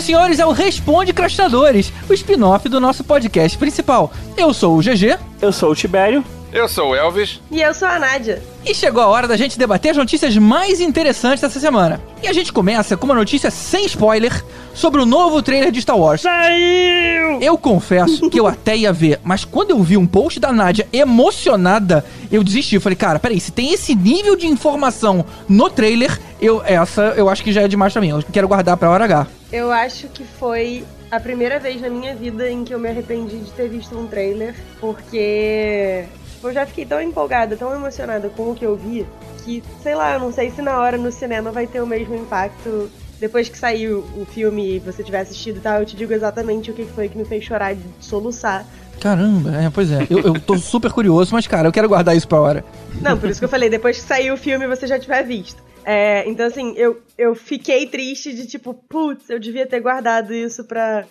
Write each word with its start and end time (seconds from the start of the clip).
Senhoras 0.00 0.04
e 0.04 0.06
senhores, 0.06 0.40
ao 0.40 0.52
Responde 0.52 1.12
Crastadores, 1.12 1.92
o 2.08 2.14
spin-off 2.14 2.68
do 2.68 2.80
nosso 2.80 3.04
podcast 3.04 3.56
principal. 3.58 4.10
Eu 4.36 4.54
sou 4.54 4.76
o 4.76 4.80
GG. 4.80 5.18
Eu 5.42 5.52
sou 5.52 5.72
o 5.72 5.74
Tibério. 5.74 6.24
Eu 6.52 6.68
sou 6.68 6.90
o 6.90 6.96
Elvis. 6.96 7.40
E 7.50 7.60
eu 7.60 7.72
sou 7.74 7.86
a 7.86 7.98
Nádia. 7.98 8.42
E 8.64 8.74
chegou 8.74 9.02
a 9.02 9.06
hora 9.06 9.28
da 9.28 9.36
gente 9.36 9.58
debater 9.58 9.92
as 9.92 9.96
notícias 9.96 10.36
mais 10.36 10.80
interessantes 10.80 11.42
dessa 11.42 11.60
semana. 11.60 12.00
E 12.22 12.26
a 12.26 12.32
gente 12.32 12.52
começa 12.52 12.96
com 12.96 13.04
uma 13.04 13.14
notícia 13.14 13.50
sem 13.50 13.84
spoiler 13.86 14.44
sobre 14.74 15.00
o 15.00 15.06
novo 15.06 15.42
trailer 15.42 15.70
de 15.70 15.80
Star 15.80 15.98
Wars. 15.98 16.22
Saiu! 16.22 17.40
Eu 17.40 17.56
confesso 17.56 18.28
que 18.28 18.38
eu 18.38 18.46
até 18.46 18.76
ia 18.76 18.92
ver, 18.92 19.20
mas 19.24 19.44
quando 19.44 19.70
eu 19.70 19.82
vi 19.82 19.96
um 19.96 20.06
post 20.06 20.38
da 20.38 20.52
Nádia 20.52 20.86
emocionada, 20.92 22.04
eu 22.30 22.44
desisti. 22.44 22.74
Eu 22.74 22.80
falei, 22.80 22.96
cara, 22.96 23.18
peraí, 23.18 23.40
se 23.40 23.52
tem 23.52 23.72
esse 23.72 23.94
nível 23.94 24.36
de 24.36 24.46
informação 24.46 25.24
no 25.48 25.70
trailer, 25.70 26.18
eu 26.40 26.62
essa 26.64 27.14
eu 27.16 27.28
acho 27.28 27.42
que 27.42 27.52
já 27.52 27.62
é 27.62 27.68
demais 27.68 27.92
pra 27.92 28.02
mim. 28.02 28.10
Eu 28.10 28.22
quero 28.32 28.48
guardar 28.48 28.76
pra 28.76 28.90
hora 28.90 29.04
H. 29.04 29.26
Eu 29.52 29.70
acho 29.72 30.08
que 30.08 30.22
foi 30.24 30.84
a 31.10 31.18
primeira 31.18 31.58
vez 31.58 31.80
na 31.80 31.88
minha 31.88 32.14
vida 32.14 32.48
em 32.48 32.62
que 32.62 32.72
eu 32.72 32.78
me 32.78 32.88
arrependi 32.88 33.38
de 33.38 33.50
ter 33.50 33.68
visto 33.68 33.98
um 33.98 34.06
trailer, 34.06 34.54
porque 34.80 36.04
eu 36.42 36.52
já 36.52 36.64
fiquei 36.64 36.86
tão 36.86 37.00
empolgada, 37.00 37.56
tão 37.56 37.74
emocionada 37.74 38.28
com 38.28 38.50
o 38.50 38.54
que 38.54 38.64
eu 38.64 38.76
vi, 38.76 39.06
que, 39.44 39.62
sei 39.82 39.94
lá, 39.94 40.14
eu 40.14 40.20
não 40.20 40.32
sei 40.32 40.50
se 40.50 40.62
na 40.62 40.78
hora 40.78 40.96
no 40.96 41.10
cinema 41.10 41.50
vai 41.50 41.66
ter 41.66 41.80
o 41.80 41.86
mesmo 41.86 42.14
impacto. 42.14 42.90
Depois 43.20 43.50
que 43.50 43.58
saiu 43.58 43.98
o 44.16 44.24
filme 44.24 44.76
e 44.76 44.78
você 44.78 45.02
tiver 45.02 45.20
assistido 45.20 45.58
e 45.58 45.60
tal, 45.60 45.80
eu 45.80 45.86
te 45.86 45.94
digo 45.94 46.12
exatamente 46.12 46.70
o 46.70 46.74
que 46.74 46.86
foi 46.86 47.08
que 47.08 47.18
me 47.18 47.24
fez 47.26 47.44
chorar 47.44 47.74
de 47.74 47.84
soluçar. 48.00 48.64
Caramba, 48.98 49.54
é, 49.56 49.70
pois 49.70 49.90
é. 49.92 50.06
Eu, 50.08 50.20
eu 50.20 50.40
tô 50.40 50.56
super 50.56 50.90
curioso, 50.90 51.34
mas, 51.34 51.46
cara, 51.46 51.68
eu 51.68 51.72
quero 51.72 51.88
guardar 51.88 52.16
isso 52.16 52.26
pra 52.26 52.40
hora. 52.40 52.64
Não, 53.00 53.18
por 53.18 53.28
isso 53.28 53.38
que 53.38 53.44
eu 53.44 53.48
falei, 53.48 53.68
depois 53.68 53.98
que 53.98 54.04
saiu 54.04 54.34
o 54.34 54.36
filme 54.38 54.66
você 54.66 54.86
já 54.86 54.98
tiver 54.98 55.22
visto. 55.22 55.62
É, 55.84 56.28
então, 56.28 56.46
assim, 56.46 56.74
eu, 56.76 57.02
eu 57.16 57.34
fiquei 57.34 57.86
triste 57.86 58.32
de 58.32 58.46
tipo, 58.46 58.74
putz, 58.74 59.28
eu 59.28 59.38
devia 59.38 59.66
ter 59.66 59.80
guardado 59.80 60.32
isso 60.32 60.64
pra, 60.64 61.04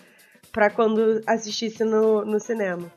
pra 0.52 0.70
quando 0.70 1.22
assistisse 1.28 1.84
no, 1.84 2.26
no 2.26 2.40
cinema. 2.40 2.92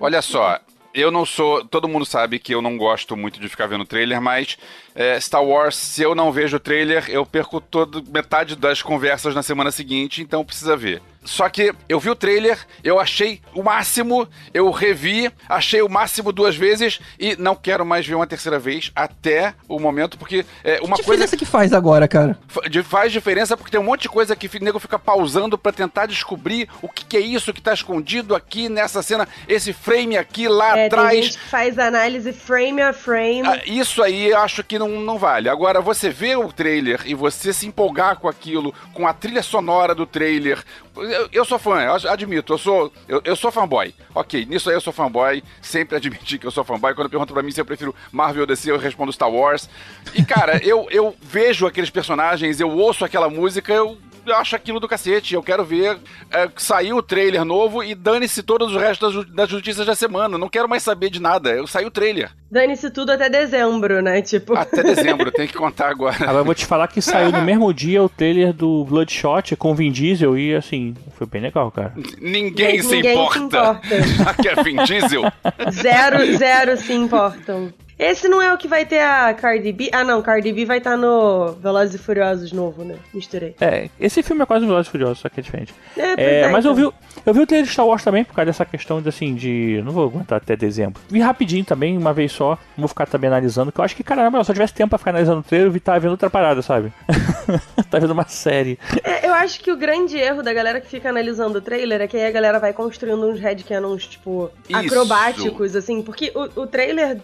Olha 0.00 0.22
só, 0.22 0.60
eu 0.94 1.10
não 1.10 1.24
sou. 1.24 1.64
Todo 1.64 1.88
mundo 1.88 2.04
sabe 2.04 2.38
que 2.38 2.54
eu 2.54 2.62
não 2.62 2.76
gosto 2.76 3.16
muito 3.16 3.40
de 3.40 3.48
ficar 3.48 3.66
vendo 3.66 3.84
trailer, 3.84 4.20
mas 4.20 4.56
é, 4.94 5.18
Star 5.20 5.44
Wars, 5.44 5.76
se 5.76 6.02
eu 6.02 6.14
não 6.14 6.32
vejo 6.32 6.56
o 6.56 6.60
trailer, 6.60 7.08
eu 7.08 7.24
perco 7.24 7.60
todo, 7.60 8.02
metade 8.10 8.56
das 8.56 8.82
conversas 8.82 9.34
na 9.34 9.42
semana 9.42 9.70
seguinte, 9.70 10.22
então 10.22 10.44
precisa 10.44 10.76
ver. 10.76 11.02
Só 11.24 11.48
que 11.48 11.72
eu 11.88 12.00
vi 12.00 12.08
o 12.10 12.14
trailer, 12.14 12.58
eu 12.82 12.98
achei 12.98 13.40
o 13.54 13.62
máximo, 13.62 14.26
eu 14.54 14.70
revi, 14.70 15.30
achei 15.48 15.82
o 15.82 15.88
máximo 15.88 16.32
duas 16.32 16.56
vezes 16.56 17.00
e 17.18 17.36
não 17.36 17.54
quero 17.54 17.84
mais 17.84 18.06
ver 18.06 18.14
uma 18.14 18.26
terceira 18.26 18.58
vez 18.58 18.90
até 18.96 19.54
o 19.68 19.78
momento, 19.78 20.16
porque 20.16 20.44
é 20.64 20.80
uma 20.80 20.96
que 20.96 21.02
coisa. 21.02 21.24
diferença 21.24 21.36
que 21.36 21.44
faz 21.44 21.72
agora, 21.72 22.08
cara? 22.08 22.38
Fa- 22.48 22.62
Faz 22.84 23.12
diferença 23.12 23.56
porque 23.56 23.70
tem 23.70 23.80
um 23.80 23.84
monte 23.84 24.02
de 24.02 24.08
coisa 24.08 24.34
que 24.34 24.46
o 24.46 24.64
nego 24.64 24.78
fica 24.78 24.98
pausando 24.98 25.58
pra 25.58 25.72
tentar 25.72 26.06
descobrir 26.06 26.68
o 26.80 26.88
que, 26.88 27.04
que 27.04 27.16
é 27.16 27.20
isso 27.20 27.52
que 27.52 27.60
tá 27.60 27.74
escondido 27.74 28.34
aqui 28.34 28.68
nessa 28.68 29.02
cena, 29.02 29.28
esse 29.46 29.72
frame 29.72 30.16
aqui 30.16 30.48
lá 30.48 30.70
É, 30.70 30.74
tem 30.74 30.86
atrás. 30.86 31.24
gente 31.24 31.38
que 31.38 31.44
faz 31.48 31.78
análise 31.78 32.32
frame 32.32 32.80
a 32.80 32.92
frame. 32.92 33.42
Ah, 33.46 33.60
Isso 33.66 34.02
aí 34.02 34.30
eu 34.30 34.38
acho 34.38 34.62
que 34.64 34.78
não, 34.78 34.88
não 35.00 35.18
vale. 35.18 35.48
Agora, 35.48 35.80
você 35.80 36.08
vê 36.10 36.36
o 36.36 36.52
trailer 36.52 37.00
e 37.04 37.14
você 37.14 37.52
se 37.52 37.66
empolgar 37.66 38.16
com 38.18 38.28
aquilo, 38.28 38.72
com 38.94 39.06
a 39.06 39.12
trilha 39.12 39.42
sonora 39.42 39.94
do 39.94 40.06
trailer. 40.06 40.62
Eu, 41.02 41.28
eu 41.32 41.44
sou 41.44 41.58
fã, 41.58 41.80
eu 41.80 42.10
admito, 42.10 42.52
eu 42.52 42.58
sou, 42.58 42.92
eu, 43.06 43.20
eu 43.24 43.36
sou 43.36 43.50
fanboy. 43.50 43.94
Ok, 44.14 44.44
nisso 44.46 44.68
aí 44.68 44.76
eu 44.76 44.80
sou 44.80 44.92
fanboy, 44.92 45.42
sempre 45.60 45.96
admiti 45.96 46.38
que 46.38 46.46
eu 46.46 46.50
sou 46.50 46.64
fanboy. 46.64 46.94
Quando 46.94 47.10
perguntam 47.10 47.34
pra 47.34 47.42
mim 47.42 47.50
se 47.50 47.60
eu 47.60 47.64
prefiro 47.64 47.94
Marvel 48.10 48.42
ou 48.42 48.46
DC, 48.46 48.70
eu 48.70 48.78
respondo 48.78 49.12
Star 49.12 49.30
Wars. 49.30 49.68
E 50.14 50.24
cara, 50.24 50.58
eu, 50.64 50.86
eu 50.90 51.14
vejo 51.20 51.66
aqueles 51.66 51.90
personagens, 51.90 52.60
eu 52.60 52.70
ouço 52.70 53.04
aquela 53.04 53.28
música, 53.28 53.72
eu. 53.72 53.98
Eu 54.30 54.36
acho 54.36 54.56
aquilo 54.56 54.80
do 54.80 54.88
cacete, 54.88 55.34
eu 55.34 55.42
quero 55.42 55.64
ver. 55.64 55.98
É, 56.30 56.48
saiu 56.56 56.96
o 56.96 57.02
trailer 57.02 57.44
novo 57.44 57.82
e 57.82 57.94
dane-se 57.94 58.42
todos 58.42 58.72
os 58.72 58.80
restos 58.80 59.26
das, 59.30 59.50
notícias 59.50 59.86
da 59.86 59.94
semana. 59.94 60.38
Não 60.38 60.48
quero 60.48 60.68
mais 60.68 60.82
saber 60.82 61.10
de 61.10 61.20
nada. 61.20 61.50
Eu 61.50 61.66
saiu 61.66 61.88
o 61.88 61.90
trailer. 61.90 62.30
Dane-se 62.50 62.90
tudo 62.90 63.10
até 63.10 63.28
dezembro, 63.28 64.00
né? 64.00 64.22
Tipo. 64.22 64.56
Até 64.56 64.82
dezembro, 64.82 65.30
tem 65.30 65.46
que 65.46 65.54
contar 65.54 65.90
agora. 65.90 66.16
Agora 66.20 66.38
eu 66.38 66.44
vou 66.44 66.54
te 66.54 66.66
falar 66.66 66.88
que 66.88 67.02
saiu 67.02 67.30
no 67.30 67.42
mesmo 67.42 67.72
dia 67.72 68.02
o 68.02 68.08
trailer 68.08 68.52
do 68.52 68.84
Bloodshot 68.84 69.54
com 69.56 69.74
Vin 69.74 69.92
Diesel 69.92 70.38
e 70.38 70.54
assim, 70.54 70.94
foi 71.16 71.26
bem 71.26 71.42
legal, 71.42 71.70
cara. 71.70 71.94
Ninguém, 72.20 72.82
se 72.82 72.96
ninguém 72.96 73.30
se 73.30 73.38
importa. 73.38 73.38
importa. 73.38 74.02
Já 74.24 74.34
que 74.34 74.48
é 74.48 74.62
Vin 74.62 74.76
Diesel. 74.84 75.22
Zero, 75.70 76.36
zero 76.36 76.76
se 76.76 76.92
importam. 76.92 77.72
Esse 77.98 78.28
não 78.28 78.40
é 78.40 78.52
o 78.52 78.58
que 78.58 78.68
vai 78.68 78.86
ter 78.86 79.00
a 79.00 79.34
Cardi 79.34 79.72
B? 79.72 79.90
Ah, 79.92 80.04
não, 80.04 80.22
Cardi 80.22 80.52
B 80.52 80.64
vai 80.64 80.78
estar 80.78 80.96
no 80.96 81.52
Velozes 81.54 81.94
e 81.94 81.98
Furiosos 81.98 82.52
novo, 82.52 82.84
né? 82.84 82.96
Misturei. 83.12 83.56
É, 83.60 83.88
esse 83.98 84.22
filme 84.22 84.42
é 84.42 84.46
quase 84.46 84.64
um 84.64 84.68
Velozes 84.68 84.88
e 84.88 84.90
Furiosos, 84.90 85.18
só 85.18 85.28
que 85.28 85.40
é 85.40 85.42
diferente. 85.42 85.74
É, 85.96 86.14
É, 86.16 86.40
é, 86.42 86.48
mas 86.48 86.64
eu 86.64 86.72
então. 86.72 86.90
vi, 86.90 87.22
eu 87.26 87.34
vi 87.34 87.40
o 87.40 87.46
trailer 87.46 87.66
de 87.66 87.72
Star 87.72 87.86
Wars 87.86 88.04
também 88.04 88.24
por 88.24 88.34
causa 88.34 88.46
dessa 88.46 88.64
questão 88.64 89.02
de 89.02 89.08
assim, 89.08 89.34
de. 89.34 89.82
Não 89.84 89.92
vou 89.92 90.04
aguentar 90.04 90.38
até 90.38 90.56
dezembro. 90.56 91.00
Vi 91.08 91.20
rapidinho 91.20 91.64
também, 91.64 91.96
uma 91.98 92.12
vez 92.12 92.30
só. 92.30 92.50
Não 92.76 92.82
vou 92.82 92.88
ficar 92.88 93.06
também 93.06 93.28
analisando, 93.28 93.72
que 93.72 93.80
eu 93.80 93.84
acho 93.84 93.96
que, 93.96 94.04
caramba, 94.04 94.42
se 94.44 94.50
eu 94.50 94.54
tivesse 94.54 94.74
tempo 94.74 94.90
pra 94.90 94.98
ficar 94.98 95.10
analisando 95.10 95.40
o 95.40 95.42
trailer, 95.42 95.68
eu 95.68 95.72
vi 95.72 95.80
tava 95.80 95.98
vendo 95.98 96.12
outra 96.12 96.30
parada, 96.30 96.62
sabe? 96.62 96.92
tá 97.90 97.98
vendo 97.98 98.12
uma 98.12 98.28
série. 98.28 98.78
É, 99.02 99.26
eu 99.26 99.34
acho 99.34 99.60
que 99.60 99.72
o 99.72 99.76
grande 99.76 100.16
erro 100.16 100.42
da 100.42 100.52
galera 100.52 100.80
que 100.80 100.86
fica 100.88 101.08
analisando 101.08 101.58
o 101.58 101.60
trailer 101.60 102.00
é 102.02 102.06
que 102.06 102.16
aí 102.16 102.26
a 102.26 102.30
galera 102.30 102.58
vai 102.58 102.72
construindo 102.72 103.26
uns 103.26 103.40
headcanons, 103.40 104.06
tipo, 104.06 104.50
Isso. 104.68 104.78
acrobáticos, 104.78 105.74
assim, 105.74 106.00
porque 106.02 106.30
o, 106.34 106.62
o 106.62 106.66
trailer. 106.66 107.18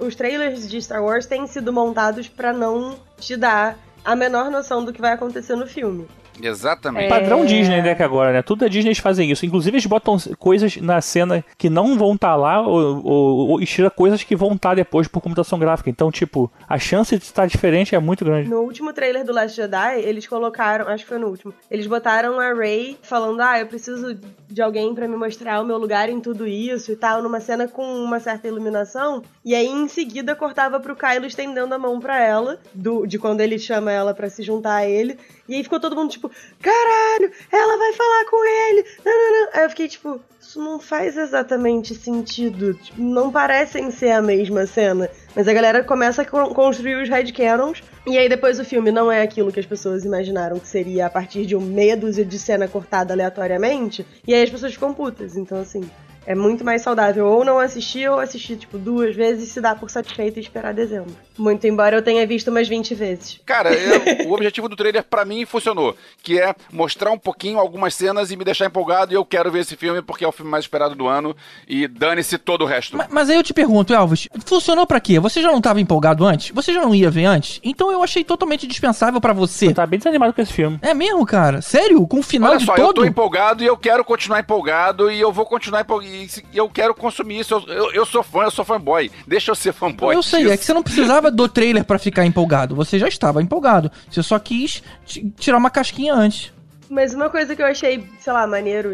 Os 0.00 0.14
trailers 0.14 0.68
de 0.68 0.80
Star 0.80 1.02
Wars 1.02 1.26
têm 1.26 1.46
sido 1.46 1.72
montados 1.72 2.28
pra 2.28 2.52
não 2.52 2.98
te 3.18 3.36
dar 3.36 3.78
a 4.04 4.14
menor 4.14 4.50
noção 4.50 4.84
do 4.84 4.92
que 4.92 5.00
vai 5.00 5.12
acontecer 5.12 5.56
no 5.56 5.66
filme. 5.66 6.06
Exatamente. 6.42 7.08
Padrão 7.08 7.44
Disney, 7.44 7.82
né, 7.82 7.94
que 7.94 8.02
agora, 8.02 8.32
né? 8.32 8.42
Tudo 8.42 8.64
a 8.64 8.68
Disney 8.68 8.88
eles 8.88 8.98
fazem 8.98 9.30
isso. 9.30 9.44
Inclusive, 9.44 9.76
eles 9.76 9.86
botam 9.86 10.16
coisas 10.38 10.76
na 10.76 11.00
cena 11.00 11.44
que 11.58 11.68
não 11.70 11.98
vão 11.98 12.14
estar 12.14 12.36
lá, 12.36 12.60
ou, 12.60 13.04
ou, 13.04 13.48
ou 13.50 13.62
e 13.62 13.66
tira 13.66 13.90
coisas 13.90 14.22
que 14.22 14.36
vão 14.36 14.52
estar 14.52 14.74
depois 14.74 15.08
por 15.08 15.20
computação 15.20 15.58
gráfica. 15.58 15.90
Então, 15.90 16.10
tipo, 16.10 16.50
a 16.68 16.78
chance 16.78 17.16
de 17.16 17.24
estar 17.24 17.46
diferente 17.46 17.94
é 17.94 17.98
muito 17.98 18.24
grande. 18.24 18.48
No 18.48 18.60
último 18.60 18.92
trailer 18.92 19.24
do 19.24 19.32
Last 19.32 19.56
Jedi, 19.56 20.00
eles 20.00 20.26
colocaram, 20.26 20.88
acho 20.88 21.04
que 21.04 21.08
foi 21.08 21.18
no 21.18 21.28
último, 21.28 21.52
eles 21.70 21.86
botaram 21.86 22.38
a 22.40 22.52
Rey 22.54 22.96
falando: 23.02 23.40
"Ah, 23.40 23.58
eu 23.58 23.66
preciso 23.66 24.18
de 24.48 24.62
alguém 24.62 24.94
pra 24.94 25.06
me 25.06 25.16
mostrar 25.16 25.60
o 25.60 25.64
meu 25.64 25.78
lugar 25.78 26.08
em 26.08 26.20
tudo 26.20 26.46
isso" 26.46 26.92
e 26.92 26.96
tal, 26.96 27.22
numa 27.22 27.40
cena 27.40 27.68
com 27.68 27.82
uma 27.82 28.20
certa 28.20 28.48
iluminação, 28.48 29.22
e 29.44 29.54
aí 29.54 29.66
em 29.66 29.88
seguida 29.88 30.34
cortava 30.34 30.80
pro 30.80 30.96
Kylo 30.96 31.26
estendendo 31.26 31.74
a 31.74 31.78
mão 31.78 32.00
pra 32.00 32.18
ela, 32.20 32.58
do 32.72 33.06
de 33.06 33.18
quando 33.18 33.40
ele 33.40 33.58
chama 33.58 33.90
ela 33.92 34.14
pra 34.14 34.30
se 34.30 34.42
juntar 34.42 34.76
a 34.76 34.88
ele, 34.88 35.18
e 35.48 35.54
aí 35.54 35.62
ficou 35.62 35.80
todo 35.80 35.96
mundo 35.96 36.10
tipo: 36.10 36.29
"Caralho, 36.60 37.30
ela 37.52 37.76
vai 37.76 37.92
falar 37.94 38.24
com 38.30 38.44
ele". 38.44 38.84
Não. 39.04 39.48
Aí 39.52 39.64
eu 39.64 39.70
fiquei 39.70 39.88
tipo, 39.88 40.20
isso 40.40 40.60
não 40.62 40.78
faz 40.80 41.16
exatamente 41.16 41.94
sentido. 41.94 42.74
Tipo, 42.74 43.00
não 43.00 43.30
parecem 43.30 43.90
ser 43.90 44.10
a 44.12 44.22
mesma 44.22 44.66
cena. 44.66 45.08
Mas 45.34 45.46
a 45.48 45.52
galera 45.52 45.82
começa 45.84 46.22
a 46.22 46.24
con- 46.24 46.52
construir 46.54 47.02
os 47.02 47.08
headcanons. 47.08 47.82
E 48.06 48.16
aí 48.18 48.28
depois 48.28 48.58
o 48.58 48.64
filme 48.64 48.90
não 48.90 49.10
é 49.12 49.22
aquilo 49.22 49.52
que 49.52 49.60
as 49.60 49.66
pessoas 49.66 50.04
imaginaram 50.04 50.58
que 50.58 50.66
seria 50.66 51.06
a 51.06 51.10
partir 51.10 51.44
de 51.46 51.54
um 51.54 51.60
meia 51.60 51.96
dúzia 51.96 52.24
de 52.24 52.38
cena 52.38 52.66
cortada 52.66 53.12
aleatoriamente. 53.12 54.06
E 54.26 54.34
aí 54.34 54.42
as 54.42 54.50
pessoas 54.50 54.72
ficam 54.72 54.92
putas. 54.94 55.36
Então, 55.36 55.58
assim, 55.60 55.88
é 56.30 56.34
muito 56.34 56.64
mais 56.64 56.82
saudável 56.82 57.26
ou 57.26 57.44
não 57.44 57.58
assistir 57.58 58.08
ou 58.08 58.18
assistir, 58.20 58.56
tipo, 58.56 58.78
duas 58.78 59.16
vezes 59.16 59.48
e 59.48 59.52
se 59.52 59.60
dar 59.60 59.74
por 59.78 59.90
satisfeito 59.90 60.38
e 60.38 60.42
esperar 60.42 60.72
dezembro. 60.72 61.10
Muito 61.36 61.66
embora 61.66 61.96
eu 61.96 62.02
tenha 62.02 62.24
visto 62.26 62.48
umas 62.48 62.68
20 62.68 62.94
vezes. 62.94 63.40
Cara, 63.44 63.72
eu- 63.72 64.28
o 64.30 64.32
objetivo 64.34 64.68
do 64.68 64.76
trailer 64.76 65.02
pra 65.02 65.24
mim 65.24 65.44
funcionou, 65.44 65.96
que 66.22 66.38
é 66.40 66.54
mostrar 66.72 67.10
um 67.10 67.18
pouquinho 67.18 67.58
algumas 67.58 67.94
cenas 67.94 68.30
e 68.30 68.36
me 68.36 68.44
deixar 68.44 68.66
empolgado 68.66 69.12
e 69.12 69.16
eu 69.16 69.24
quero 69.24 69.50
ver 69.50 69.60
esse 69.60 69.74
filme 69.76 70.02
porque 70.02 70.24
é 70.24 70.28
o 70.28 70.32
filme 70.32 70.50
mais 70.50 70.64
esperado 70.64 70.94
do 70.94 71.06
ano 71.08 71.34
e 71.66 71.88
dane-se 71.88 72.38
todo 72.38 72.62
o 72.62 72.66
resto. 72.66 72.96
Ma- 72.96 73.08
Mas 73.10 73.28
aí 73.28 73.36
eu 73.36 73.42
te 73.42 73.52
pergunto, 73.52 73.92
Elvis, 73.92 74.28
funcionou 74.44 74.86
pra 74.86 75.00
quê? 75.00 75.18
Você 75.18 75.42
já 75.42 75.50
não 75.50 75.60
tava 75.60 75.80
empolgado 75.80 76.24
antes? 76.24 76.50
Você 76.50 76.72
já 76.72 76.80
não 76.82 76.94
ia 76.94 77.10
ver 77.10 77.24
antes? 77.24 77.58
Então 77.64 77.90
eu 77.90 78.02
achei 78.02 78.22
totalmente 78.22 78.66
dispensável 78.66 79.20
pra 79.20 79.32
você. 79.32 79.66
Eu 79.68 79.74
tava 79.74 79.86
bem 79.88 79.98
desanimado 79.98 80.32
com 80.32 80.40
esse 80.42 80.52
filme. 80.52 80.78
É 80.82 80.94
mesmo, 80.94 81.26
cara? 81.26 81.60
Sério? 81.60 82.06
Com 82.06 82.20
o 82.20 82.22
final 82.22 82.50
Olha 82.50 82.58
de 82.58 82.66
só, 82.66 82.76
eu 82.76 82.86
todo? 82.86 82.96
tô 82.96 83.04
empolgado 83.04 83.62
e 83.62 83.66
eu 83.66 83.76
quero 83.76 84.04
continuar 84.04 84.40
empolgado 84.40 85.10
e 85.10 85.20
eu 85.20 85.32
vou 85.32 85.44
continuar 85.46 85.80
empolgado 85.80 86.19
e 86.24 86.28
se- 86.28 86.44
eu 86.54 86.68
quero 86.68 86.94
consumir 86.94 87.40
isso. 87.40 87.54
Eu, 87.54 87.74
eu- 87.74 87.92
eu 87.92 88.06
sou 88.06 88.22
fã, 88.22 88.42
eu 88.44 88.50
sou 88.50 88.64
fanboy. 88.64 89.10
Deixa 89.26 89.50
eu 89.50 89.54
ser 89.54 89.72
fanboy. 89.72 90.14
eu 90.14 90.22
sei, 90.22 90.50
é 90.50 90.56
que 90.56 90.64
você 90.64 90.72
não 90.74 90.82
precisava 90.82 91.30
do 91.30 91.48
trailer 91.48 91.84
pra 91.84 91.98
ficar 91.98 92.24
empolgado. 92.24 92.74
Você 92.76 92.98
já 92.98 93.08
estava 93.08 93.42
empolgado. 93.42 93.90
Você 94.10 94.22
só 94.22 94.38
quis 94.38 94.82
ti- 95.04 95.32
tirar 95.38 95.58
uma 95.58 95.70
casquinha 95.70 96.14
antes. 96.14 96.52
Mas 96.88 97.14
uma 97.14 97.30
coisa 97.30 97.54
que 97.54 97.62
eu 97.62 97.66
achei, 97.66 98.04
sei 98.18 98.32
lá, 98.32 98.44
maneiro, 98.48 98.92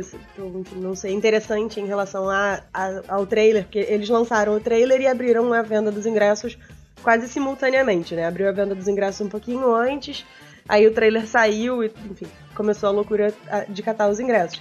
não 0.76 0.94
sei, 0.94 1.12
interessante 1.14 1.80
em 1.80 1.86
relação 1.86 2.28
a, 2.28 2.60
a- 2.72 3.02
ao 3.08 3.26
trailer, 3.26 3.64
porque 3.64 3.78
eles 3.78 4.08
lançaram 4.08 4.54
o 4.54 4.60
trailer 4.60 5.00
e 5.00 5.06
abriram 5.06 5.50
a 5.52 5.62
venda 5.62 5.90
dos 5.90 6.04
ingressos 6.04 6.58
quase 7.02 7.26
simultaneamente, 7.28 8.14
né? 8.14 8.26
Abriu 8.26 8.48
a 8.48 8.52
venda 8.52 8.74
dos 8.74 8.86
ingressos 8.86 9.22
um 9.26 9.30
pouquinho 9.30 9.74
antes, 9.74 10.26
aí 10.68 10.86
o 10.86 10.92
trailer 10.92 11.26
saiu 11.26 11.82
e, 11.82 11.90
enfim, 12.10 12.26
começou 12.54 12.88
a 12.90 12.92
loucura 12.92 13.32
de 13.68 13.82
catar 13.82 14.08
os 14.08 14.20
ingressos. 14.20 14.60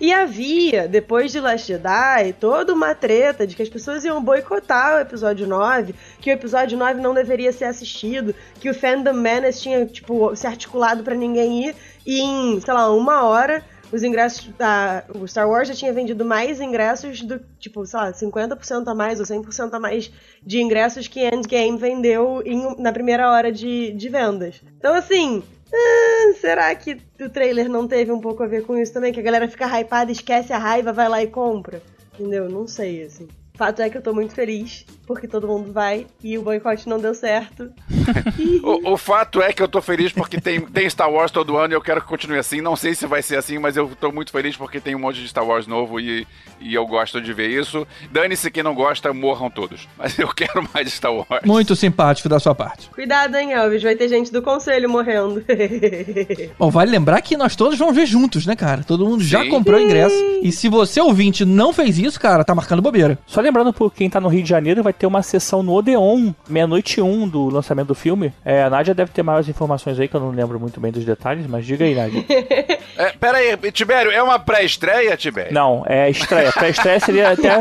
E 0.00 0.14
havia, 0.14 0.88
depois 0.88 1.30
de 1.30 1.38
Last 1.38 1.68
Jedi, 1.68 2.32
toda 2.40 2.72
uma 2.72 2.94
treta 2.94 3.46
de 3.46 3.54
que 3.54 3.62
as 3.62 3.68
pessoas 3.68 4.02
iam 4.02 4.22
boicotar 4.24 4.96
o 4.96 5.00
episódio 5.00 5.46
9, 5.46 5.94
que 6.20 6.30
o 6.30 6.32
episódio 6.32 6.78
9 6.78 7.02
não 7.02 7.12
deveria 7.12 7.52
ser 7.52 7.66
assistido, 7.66 8.34
que 8.58 8.70
o 8.70 8.74
Fandom 8.74 9.12
Menace 9.12 9.60
tinha, 9.60 9.84
tipo, 9.84 10.34
se 10.34 10.46
articulado 10.46 11.02
para 11.02 11.14
ninguém 11.14 11.68
ir, 11.68 11.76
e 12.06 12.18
em, 12.18 12.60
sei 12.60 12.72
lá, 12.72 12.90
uma 12.90 13.24
hora 13.24 13.62
os 13.92 14.02
ingressos 14.02 14.48
da. 14.56 15.04
O 15.14 15.26
Star 15.26 15.48
Wars 15.48 15.68
já 15.68 15.74
tinha 15.74 15.92
vendido 15.92 16.24
mais 16.24 16.60
ingressos 16.60 17.22
do, 17.22 17.40
tipo, 17.58 17.84
sei 17.84 17.98
lá, 18.00 18.12
50% 18.12 18.88
a 18.88 18.94
mais 18.94 19.18
ou 19.20 19.26
100% 19.26 19.74
a 19.74 19.80
mais 19.80 20.10
de 20.42 20.62
ingressos 20.62 21.08
que 21.08 21.20
Endgame 21.26 21.76
vendeu 21.76 22.42
em, 22.46 22.76
na 22.80 22.92
primeira 22.92 23.30
hora 23.30 23.50
de, 23.50 23.92
de 23.92 24.08
vendas. 24.08 24.62
Então, 24.78 24.94
assim. 24.94 25.42
Ah, 25.72 26.32
será 26.40 26.74
que 26.74 27.00
o 27.20 27.30
trailer 27.30 27.68
não 27.68 27.86
teve 27.86 28.10
um 28.12 28.20
pouco 28.20 28.42
a 28.42 28.46
ver 28.46 28.64
com 28.64 28.76
isso 28.76 28.92
também? 28.92 29.12
Que 29.12 29.20
a 29.20 29.22
galera 29.22 29.48
fica 29.48 29.66
hypada, 29.80 30.10
esquece 30.10 30.52
a 30.52 30.58
raiva, 30.58 30.92
vai 30.92 31.08
lá 31.08 31.22
e 31.22 31.28
compra? 31.28 31.82
Entendeu? 32.14 32.48
Não 32.48 32.66
sei, 32.66 33.04
assim. 33.04 33.28
Fato 33.60 33.82
é 33.82 33.90
que 33.90 33.98
eu 33.98 34.00
tô 34.00 34.14
muito 34.14 34.32
feliz, 34.32 34.86
porque 35.06 35.28
todo 35.28 35.46
mundo 35.46 35.70
vai 35.70 36.06
e 36.24 36.38
o 36.38 36.42
boicote 36.42 36.88
não 36.88 36.98
deu 36.98 37.12
certo. 37.14 37.70
o, 38.64 38.92
o, 38.92 38.96
fato 38.96 39.42
é 39.42 39.52
que 39.52 39.62
eu 39.62 39.68
tô 39.68 39.82
feliz 39.82 40.12
porque 40.12 40.40
tem, 40.40 40.62
tem 40.62 40.88
Star 40.88 41.12
Wars 41.12 41.30
todo 41.30 41.58
ano 41.58 41.74
e 41.74 41.76
eu 41.76 41.82
quero 41.82 42.00
que 42.00 42.06
continue 42.06 42.38
assim. 42.38 42.62
Não 42.62 42.74
sei 42.74 42.94
se 42.94 43.06
vai 43.06 43.20
ser 43.20 43.36
assim, 43.36 43.58
mas 43.58 43.76
eu 43.76 43.90
tô 44.00 44.10
muito 44.10 44.32
feliz 44.32 44.56
porque 44.56 44.80
tem 44.80 44.94
um 44.94 44.98
monte 44.98 45.20
de 45.20 45.28
Star 45.28 45.46
Wars 45.46 45.66
novo 45.66 46.00
e, 46.00 46.26
e 46.58 46.74
eu 46.74 46.86
gosto 46.86 47.20
de 47.20 47.34
ver 47.34 47.50
isso. 47.50 47.86
Dane-se 48.10 48.50
quem 48.50 48.62
não 48.62 48.74
gosta, 48.74 49.12
morram 49.12 49.50
todos. 49.50 49.86
Mas 49.98 50.18
eu 50.18 50.28
quero 50.28 50.66
mais 50.72 50.90
Star 50.90 51.12
Wars. 51.12 51.44
Muito 51.44 51.76
simpático 51.76 52.26
da 52.26 52.40
sua 52.40 52.54
parte. 52.54 52.88
Cuidado, 52.88 53.36
hein, 53.36 53.52
Elvis? 53.52 53.82
Vai 53.82 53.94
ter 53.94 54.08
gente 54.08 54.32
do 54.32 54.40
conselho 54.40 54.88
morrendo. 54.88 55.44
Bom, 56.58 56.70
vale 56.70 56.90
lembrar 56.90 57.20
que 57.20 57.36
nós 57.36 57.54
todos 57.54 57.78
vamos 57.78 57.94
ver 57.94 58.06
juntos, 58.06 58.46
né, 58.46 58.56
cara? 58.56 58.82
Todo 58.82 59.04
mundo 59.04 59.22
já 59.22 59.42
Sim. 59.42 59.50
comprou 59.50 59.78
ingresso. 59.78 60.16
E 60.42 60.50
se 60.50 60.66
você 60.68 60.98
ouvinte 60.98 61.44
não 61.44 61.74
fez 61.74 61.98
isso, 61.98 62.18
cara, 62.18 62.42
tá 62.42 62.54
marcando 62.54 62.80
bobeira. 62.80 63.18
Só 63.26 63.42
lembrando 63.50 63.72
por 63.72 63.92
quem 63.92 64.08
tá 64.08 64.20
no 64.20 64.28
Rio 64.28 64.42
de 64.44 64.48
Janeiro, 64.48 64.82
vai 64.82 64.92
ter 64.92 65.06
uma 65.06 65.22
sessão 65.22 65.62
no 65.62 65.74
Odeon, 65.74 66.32
meia-noite 66.48 67.00
um 67.00 67.28
do 67.28 67.48
lançamento 67.48 67.88
do 67.88 67.94
filme. 67.94 68.32
É, 68.44 68.62
a 68.62 68.70
Nádia 68.70 68.94
deve 68.94 69.10
ter 69.10 69.24
maiores 69.24 69.48
informações 69.48 69.98
aí, 69.98 70.06
que 70.06 70.14
eu 70.14 70.20
não 70.20 70.30
lembro 70.30 70.58
muito 70.58 70.80
bem 70.80 70.92
dos 70.92 71.04
detalhes, 71.04 71.46
mas 71.48 71.66
diga 71.66 71.84
aí, 71.84 71.94
Nádia. 71.94 72.24
é, 72.96 73.10
pera 73.18 73.38
aí, 73.38 73.56
Tibério, 73.72 74.12
é 74.12 74.22
uma 74.22 74.38
pré-estreia, 74.38 75.16
Tibério? 75.16 75.52
Não, 75.52 75.84
é 75.86 76.08
estreia. 76.08 76.52
Pré-estreia 76.52 77.00
seria 77.00 77.30
até 77.32 77.58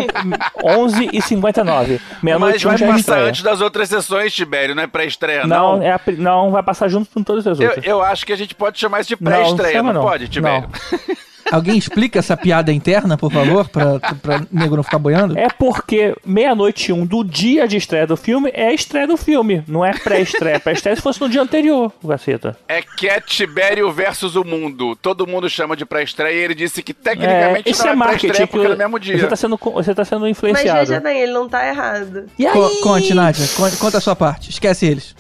11h59. 0.63 1.99
Meia-noite 2.21 2.67
um 2.67 2.77
já 2.77 2.85
é 2.85 2.89
passar 2.89 3.19
antes 3.21 3.41
das 3.41 3.59
outras 3.59 3.89
sessões, 3.89 4.33
Tibério, 4.33 4.75
não 4.75 4.83
é 4.83 4.87
pré-estreia, 4.87 5.47
não? 5.47 5.77
Não, 5.77 5.83
é 5.83 5.91
a, 5.91 6.01
não, 6.17 6.51
vai 6.51 6.61
passar 6.61 6.87
junto 6.87 7.09
com 7.11 7.23
todas 7.23 7.47
as 7.47 7.59
outras. 7.59 7.83
Eu, 7.83 7.97
eu 7.97 8.01
acho 8.03 8.25
que 8.25 8.33
a 8.33 8.37
gente 8.37 8.53
pode 8.53 8.77
chamar 8.79 9.01
isso 9.01 9.09
de 9.09 9.17
pré-estreia, 9.17 9.81
não, 9.81 9.93
não, 9.93 10.01
não, 10.01 10.07
pode, 10.07 10.27
Tibério? 10.27 10.69
Não. 10.69 10.99
Alguém 11.51 11.77
explica 11.77 12.19
essa 12.19 12.37
piada 12.37 12.71
interna, 12.71 13.17
por 13.17 13.31
favor, 13.31 13.67
pra, 13.69 13.99
pra 13.99 14.41
nego 14.51 14.75
não 14.75 14.83
ficar 14.83 14.99
boiando? 14.99 15.37
É 15.37 15.47
porque 15.49 16.15
meia-noite 16.25 16.93
um 16.93 17.05
do 17.05 17.23
dia 17.23 17.67
de 17.67 17.77
estreia 17.77 18.05
do 18.05 18.15
filme 18.15 18.51
é 18.53 18.67
a 18.67 18.73
estreia 18.73 19.07
do 19.07 19.17
filme, 19.17 19.63
não 19.67 19.83
é 19.85 19.93
pré-estreia. 19.93 20.59
Pré-estreia 20.59 20.95
se 20.95 21.01
fosse 21.01 21.19
no 21.21 21.29
dia 21.29 21.41
anterior, 21.41 21.91
Gaceta. 22.03 22.57
É 22.67 22.81
Cat 22.81 23.25
Tibério 23.25 23.91
versus 23.91 24.35
o 24.35 24.43
mundo. 24.43 24.95
Todo 24.95 25.25
mundo 25.25 25.49
chama 25.49 25.75
de 25.75 25.85
pré-estreia 25.85 26.35
e 26.35 26.43
ele 26.43 26.55
disse 26.55 26.83
que 26.83 26.93
tecnicamente 26.93 27.69
é, 27.69 27.85
não 27.85 28.03
é, 28.03 28.15
é 28.15 28.17
pré-estreia 28.17 28.47
porque 28.47 28.65
é 28.65 28.69
no 28.69 28.77
mesmo 28.77 28.99
dia. 28.99 29.17
Você 29.17 29.27
tá 29.27 29.35
sendo, 29.35 29.57
você 29.57 29.95
tá 29.95 30.05
sendo 30.05 30.27
influenciado. 30.27 30.79
Mas 30.79 30.89
veja 30.89 31.01
bem, 31.01 31.21
ele 31.21 31.31
não 31.31 31.49
tá 31.49 31.67
errado. 31.67 32.25
E 32.37 32.45
aí? 32.45 32.53
conte, 32.81 33.13
Nádia, 33.13 33.45
conta 33.79 33.97
a 33.97 34.01
sua 34.01 34.15
parte. 34.15 34.49
Esquece 34.49 34.85
eles. 34.85 35.15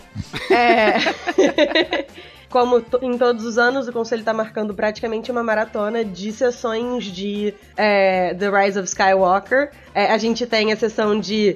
É... 0.51 2.05
Como 2.49 2.83
em 3.01 3.17
todos 3.17 3.45
os 3.45 3.57
anos, 3.57 3.87
o 3.87 3.93
Conselho 3.93 4.21
está 4.21 4.33
marcando 4.33 4.73
praticamente 4.73 5.31
uma 5.31 5.43
maratona 5.43 6.03
de 6.03 6.31
sessões 6.31 7.05
de 7.05 7.53
é, 7.77 8.33
The 8.33 8.49
Rise 8.49 8.79
of 8.79 8.87
Skywalker. 8.87 9.71
É, 9.93 10.11
a 10.11 10.17
gente 10.17 10.45
tem 10.47 10.71
a 10.71 10.75
sessão 10.75 11.19
de 11.19 11.55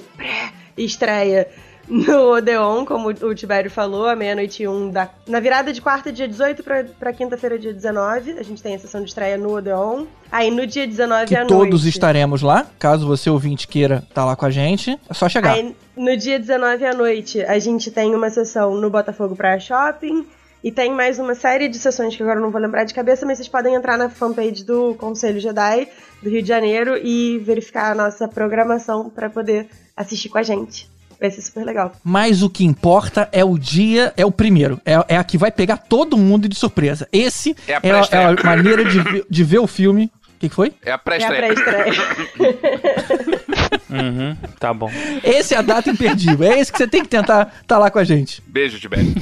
estreia 0.78 1.48
no 1.88 2.36
Odeon, 2.36 2.86
como 2.86 3.10
o 3.10 3.36
Tibério 3.36 3.70
falou, 3.70 4.08
à 4.08 4.16
meia-noite 4.16 4.66
um 4.68 4.90
da... 4.90 5.10
Na 5.28 5.40
virada 5.40 5.74
de 5.74 5.82
quarta, 5.82 6.12
dia 6.12 6.28
18 6.28 6.64
para 6.98 7.14
quinta-feira, 7.14 7.60
dia 7.60 7.74
19, 7.74 8.32
a 8.40 8.44
gente 8.44 8.64
tem 8.64 8.76
a 8.76 8.80
sessão 8.80 9.02
de 9.02 9.10
estreia 9.10 9.38
no 9.38 9.54
Odeon. 9.56 10.06
Aí 10.32 10.50
no 10.50 10.66
dia 10.66 10.88
19 10.88 11.26
que 11.26 11.36
à 11.36 11.40
noite... 11.40 11.50
todos 11.54 11.86
estaremos 11.86 12.42
lá, 12.42 12.66
caso 12.80 13.06
você 13.06 13.30
ouvinte 13.30 13.68
queira 13.68 13.96
estar 13.96 14.14
tá 14.14 14.26
lá 14.26 14.36
com 14.36 14.46
a 14.46 14.52
gente, 14.52 14.98
é 15.10 15.14
só 15.14 15.28
chegar. 15.28 15.54
Aí 15.54 15.76
no 15.96 16.16
dia 16.16 16.40
19 16.40 16.86
à 16.86 16.94
noite, 16.94 17.42
a 17.42 17.60
gente 17.60 17.92
tem 17.92 18.16
uma 18.16 18.30
sessão 18.30 18.76
no 18.76 18.90
Botafogo 18.90 19.36
Praia 19.36 19.60
Shopping. 19.60 20.26
E 20.64 20.72
tem 20.72 20.94
mais 20.94 21.20
uma 21.20 21.36
série 21.36 21.68
de 21.68 21.78
sessões 21.78 22.16
que 22.16 22.24
agora 22.24 22.40
eu 22.40 22.42
não 22.42 22.50
vou 22.50 22.62
lembrar 22.62 22.86
de 22.86 22.94
cabeça, 22.94 23.26
mas 23.26 23.38
vocês 23.38 23.50
podem 23.50 23.76
entrar 23.76 23.98
na 23.98 24.10
fanpage 24.10 24.64
do 24.64 24.96
Conselho 24.96 25.38
Jedi 25.38 25.90
do 26.22 26.30
Rio 26.30 26.42
de 26.42 26.48
Janeiro 26.48 26.98
e 26.98 27.38
verificar 27.40 27.92
a 27.92 27.96
nossa 27.96 28.30
programação 28.30 29.10
para 29.10 29.30
poder 29.30 29.68
assistir 29.96 30.30
com 30.30 30.38
a 30.38 30.44
gente. 30.44 30.90
Vai 31.20 31.30
ser 31.30 31.42
super 31.42 31.66
legal. 31.66 31.92
Mas 32.02 32.42
o 32.42 32.50
que 32.50 32.64
importa 32.64 33.28
é 33.34 33.44
o 33.44 33.58
dia, 33.58 34.14
é 34.16 34.26
o 34.26 34.32
primeiro. 34.32 34.80
É, 34.86 35.16
é 35.16 35.18
a 35.18 35.24
que 35.26 35.38
vai 35.38 35.52
pegar 35.52 35.76
todo 35.76 36.18
mundo 36.18 36.48
de 36.48 36.56
surpresa. 36.56 37.10
Esse 37.12 37.56
é 37.68 37.76
a, 37.76 37.80
é 37.84 37.92
a, 37.92 38.08
é 38.12 38.26
a 38.26 38.44
maneira 38.44 38.86
de, 38.86 39.26
de 39.30 39.44
ver 39.44 39.60
o 39.60 39.68
filme. 39.68 40.10
O 40.36 40.40
que, 40.40 40.48
que 40.48 40.56
foi? 40.56 40.74
É 40.86 40.92
a 40.94 40.98
pré-estreia. 40.98 41.46
É 41.46 41.52
a 41.52 41.54
pré-estreia. 41.54 41.94
uhum, 44.02 44.38
tá 44.60 44.74
bom. 44.74 44.90
Esse 45.24 45.56
é 45.56 45.58
a 45.58 45.62
data 45.62 45.90
imperdível. 45.90 46.50
É 46.50 46.60
esse 46.60 46.72
que 46.72 46.78
você 46.78 46.88
tem 46.88 47.02
que 47.02 47.10
tentar 47.10 47.48
estar 47.48 47.64
tá 47.68 47.78
lá 47.78 47.92
com 47.92 48.00
a 48.00 48.04
gente. 48.06 48.42
Beijo, 48.48 48.80
Tibete. 48.80 49.14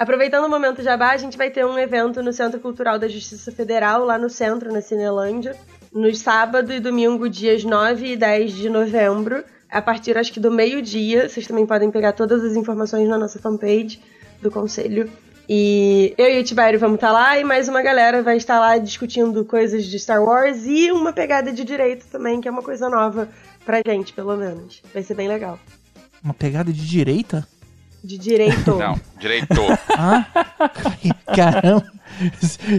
Aproveitando 0.00 0.46
o 0.46 0.48
momento 0.48 0.82
jabá, 0.82 1.10
a 1.10 1.16
gente 1.18 1.36
vai 1.36 1.50
ter 1.50 1.62
um 1.66 1.78
evento 1.78 2.22
no 2.22 2.32
Centro 2.32 2.58
Cultural 2.58 2.98
da 2.98 3.06
Justiça 3.06 3.52
Federal, 3.52 4.02
lá 4.02 4.16
no 4.16 4.30
centro, 4.30 4.72
na 4.72 4.80
Cinelândia, 4.80 5.54
nos 5.92 6.20
sábado 6.20 6.72
e 6.72 6.80
domingo, 6.80 7.28
dias 7.28 7.64
9 7.64 8.12
e 8.12 8.16
10 8.16 8.52
de 8.54 8.70
novembro, 8.70 9.44
a 9.70 9.82
partir 9.82 10.16
acho 10.16 10.32
que 10.32 10.40
do 10.40 10.50
meio-dia. 10.50 11.28
Vocês 11.28 11.46
também 11.46 11.66
podem 11.66 11.90
pegar 11.90 12.12
todas 12.12 12.42
as 12.42 12.56
informações 12.56 13.06
na 13.10 13.18
nossa 13.18 13.38
fanpage 13.38 14.00
do 14.40 14.50
Conselho. 14.50 15.12
E 15.46 16.14
eu 16.16 16.30
e 16.30 16.40
o 16.40 16.44
Tibério 16.44 16.80
vamos 16.80 16.94
estar 16.94 17.08
tá 17.08 17.12
lá 17.12 17.38
e 17.38 17.44
mais 17.44 17.68
uma 17.68 17.82
galera 17.82 18.22
vai 18.22 18.38
estar 18.38 18.58
lá 18.58 18.78
discutindo 18.78 19.44
coisas 19.44 19.84
de 19.84 19.98
Star 19.98 20.24
Wars 20.24 20.64
e 20.64 20.90
uma 20.90 21.12
pegada 21.12 21.52
de 21.52 21.62
direito 21.62 22.06
também, 22.06 22.40
que 22.40 22.48
é 22.48 22.50
uma 22.50 22.62
coisa 22.62 22.88
nova 22.88 23.28
pra 23.66 23.82
gente, 23.86 24.14
pelo 24.14 24.34
menos. 24.34 24.82
Vai 24.94 25.02
ser 25.02 25.12
bem 25.12 25.28
legal. 25.28 25.58
Uma 26.24 26.32
pegada 26.32 26.72
de 26.72 26.88
direita? 26.88 27.46
De 28.02 28.16
direito. 28.18 28.76
Não, 28.76 28.98
direito. 29.18 29.60
ah, 29.96 30.26
caramba. 31.34 31.92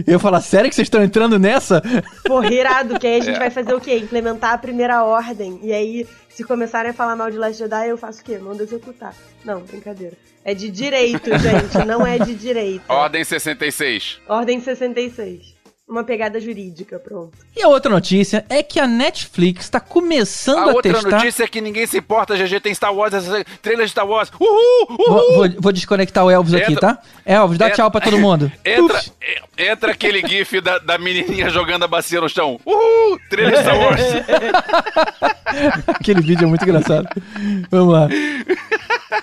Eu 0.06 0.18
falar, 0.18 0.40
sério 0.40 0.68
que 0.68 0.74
vocês 0.74 0.86
estão 0.86 1.02
entrando 1.02 1.38
nessa? 1.38 1.82
Pô, 2.24 2.42
irado, 2.42 2.98
que 2.98 3.06
aí 3.06 3.20
a 3.20 3.24
gente 3.24 3.36
é. 3.36 3.38
vai 3.38 3.50
fazer 3.50 3.74
o 3.74 3.80
quê? 3.80 3.96
Implementar 3.96 4.52
a 4.52 4.58
primeira 4.58 5.04
ordem. 5.04 5.60
E 5.62 5.72
aí, 5.72 6.06
se 6.28 6.44
começarem 6.44 6.90
a 6.90 6.94
falar 6.94 7.16
mal 7.16 7.30
de 7.30 7.38
Last 7.38 7.58
Jedi, 7.58 7.88
eu 7.88 7.96
faço 7.96 8.20
o 8.20 8.24
quê? 8.24 8.38
Mando 8.38 8.62
executar. 8.62 9.14
Não, 9.44 9.60
brincadeira. 9.60 10.16
É 10.44 10.54
de 10.54 10.70
direito, 10.70 11.30
gente, 11.38 11.86
não 11.86 12.06
é 12.06 12.18
de 12.18 12.34
direito. 12.34 12.84
Ordem 12.88 13.24
66. 13.24 14.20
Ordem 14.28 14.60
66 14.60 15.61
uma 15.92 16.04
pegada 16.04 16.40
jurídica, 16.40 16.98
pronto. 16.98 17.32
E 17.54 17.62
a 17.62 17.68
outra 17.68 17.90
notícia 17.90 18.44
é 18.48 18.62
que 18.62 18.80
a 18.80 18.86
Netflix 18.86 19.64
está 19.64 19.78
começando 19.78 20.70
a, 20.70 20.78
a 20.78 20.82
testar... 20.82 20.88
A 20.88 20.96
outra 20.96 21.18
notícia 21.18 21.44
é 21.44 21.46
que 21.46 21.60
ninguém 21.60 21.86
se 21.86 21.98
importa, 21.98 22.34
GG 22.34 22.60
tem 22.60 22.74
Star 22.74 22.94
Wars, 22.94 23.12
trailer 23.60 23.84
de 23.84 23.92
Star 23.92 24.08
Wars, 24.08 24.32
uhul, 24.40 24.86
uhul. 24.88 25.06
Vou, 25.06 25.34
vou, 25.34 25.48
vou 25.60 25.72
desconectar 25.72 26.24
o 26.24 26.30
Elvis 26.30 26.54
entra, 26.54 26.66
aqui, 26.66 26.76
tá? 26.76 26.98
Elvis, 27.24 27.58
dá 27.58 27.66
entra, 27.66 27.76
tchau 27.76 27.90
pra 27.90 28.00
todo 28.00 28.18
mundo. 28.18 28.50
Entra, 28.64 29.00
entra 29.58 29.92
aquele 29.92 30.26
gif 30.26 30.60
da, 30.60 30.78
da 30.78 30.96
menininha 30.98 31.50
jogando 31.50 31.84
a 31.84 31.88
bacia 31.88 32.20
no 32.20 32.28
chão, 32.28 32.58
uhul, 32.64 33.20
trailer 33.28 33.54
de 33.54 33.62
Star 33.62 33.78
Wars. 33.78 34.00
aquele 35.88 36.22
vídeo 36.22 36.44
é 36.44 36.48
muito 36.48 36.64
engraçado. 36.64 37.08
Vamos 37.70 37.92
lá. 37.92 38.08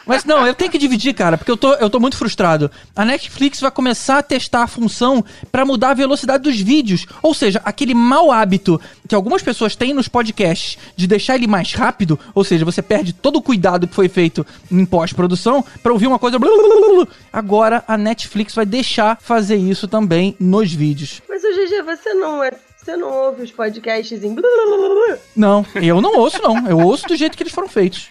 Mas 0.05 0.25
não, 0.25 0.45
eu 0.45 0.53
tenho 0.53 0.71
que 0.71 0.77
dividir, 0.77 1.13
cara, 1.13 1.37
porque 1.37 1.51
eu 1.51 1.57
tô, 1.57 1.73
eu 1.75 1.89
tô 1.89 1.99
muito 1.99 2.17
frustrado. 2.17 2.71
A 2.95 3.05
Netflix 3.05 3.59
vai 3.59 3.71
começar 3.71 4.19
a 4.19 4.23
testar 4.23 4.63
a 4.63 4.67
função 4.67 5.23
para 5.51 5.65
mudar 5.65 5.91
a 5.91 5.93
velocidade 5.93 6.43
dos 6.43 6.58
vídeos. 6.59 7.05
Ou 7.21 7.33
seja, 7.33 7.61
aquele 7.63 7.93
mau 7.93 8.31
hábito 8.31 8.79
que 9.07 9.15
algumas 9.15 9.41
pessoas 9.41 9.75
têm 9.75 9.93
nos 9.93 10.07
podcasts 10.07 10.77
de 10.95 11.07
deixar 11.07 11.35
ele 11.35 11.47
mais 11.47 11.73
rápido, 11.73 12.19
ou 12.33 12.43
seja, 12.43 12.65
você 12.65 12.81
perde 12.81 13.13
todo 13.13 13.37
o 13.37 13.41
cuidado 13.41 13.87
que 13.87 13.95
foi 13.95 14.07
feito 14.07 14.45
em 14.71 14.85
pós-produção 14.85 15.63
para 15.81 15.93
ouvir 15.93 16.07
uma 16.07 16.19
coisa. 16.19 16.37
Agora 17.31 17.83
a 17.87 17.97
Netflix 17.97 18.53
vai 18.53 18.65
deixar 18.65 19.17
fazer 19.21 19.55
isso 19.55 19.87
também 19.87 20.35
nos 20.39 20.71
vídeos. 20.71 21.21
Mas 21.27 21.43
o 21.43 21.47
GG, 21.47 21.83
você 21.83 22.13
não 22.13 22.43
é 22.43 22.51
você 22.77 22.95
não 22.95 23.11
ouve 23.11 23.43
os 23.43 23.51
podcasts 23.51 24.23
em. 24.23 24.35
Não, 25.35 25.65
eu 25.75 26.01
não 26.01 26.17
ouço, 26.17 26.41
não. 26.41 26.67
Eu 26.67 26.79
ouço 26.79 27.07
do 27.07 27.15
jeito 27.15 27.37
que 27.37 27.43
eles 27.43 27.53
foram 27.53 27.67
feitos 27.67 28.09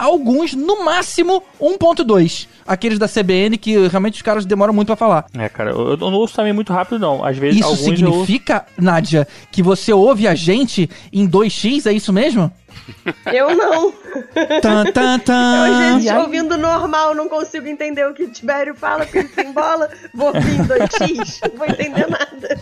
alguns, 0.00 0.54
no 0.54 0.82
máximo 0.82 1.42
1.2. 1.60 2.48
Aqueles 2.66 2.98
da 2.98 3.06
CBN 3.06 3.58
que 3.58 3.86
realmente 3.88 4.14
os 4.14 4.22
caras 4.22 4.46
demoram 4.46 4.72
muito 4.72 4.86
para 4.86 4.96
falar. 4.96 5.26
É, 5.36 5.48
cara, 5.48 5.70
eu, 5.70 5.96
não 5.96 6.14
ouço 6.14 6.34
também 6.34 6.52
muito 6.52 6.72
rápido, 6.72 6.98
não. 6.98 7.22
Às 7.24 7.36
vezes 7.36 7.60
Isso 7.60 7.76
significa, 7.76 8.64
eu... 8.78 8.84
Nádia, 8.84 9.28
que 9.50 9.62
você 9.62 9.92
ouve 9.92 10.26
a 10.26 10.34
gente 10.34 10.88
em 11.12 11.28
2x, 11.28 11.86
é 11.86 11.92
isso 11.92 12.12
mesmo? 12.12 12.50
Eu 13.32 13.54
não. 13.54 13.92
Tan, 14.62 14.84
tan, 14.92 15.18
tan. 15.20 15.66
Eu, 15.68 16.00
gente, 16.00 16.12
ouvindo 16.14 16.56
normal, 16.56 17.14
não 17.14 17.28
consigo 17.28 17.66
entender 17.66 18.06
o 18.06 18.14
que 18.14 18.24
o 18.24 18.30
Tibério 18.30 18.74
fala, 18.74 19.04
porque 19.04 19.18
ele 19.18 19.28
se 19.28 19.42
embola. 19.42 19.90
Vou 20.14 20.28
ouvir 20.28 20.54
em 20.54 20.64
2x, 20.64 21.50
não 21.50 21.58
vou 21.58 21.66
entender 21.66 22.06
nada. 22.08 22.60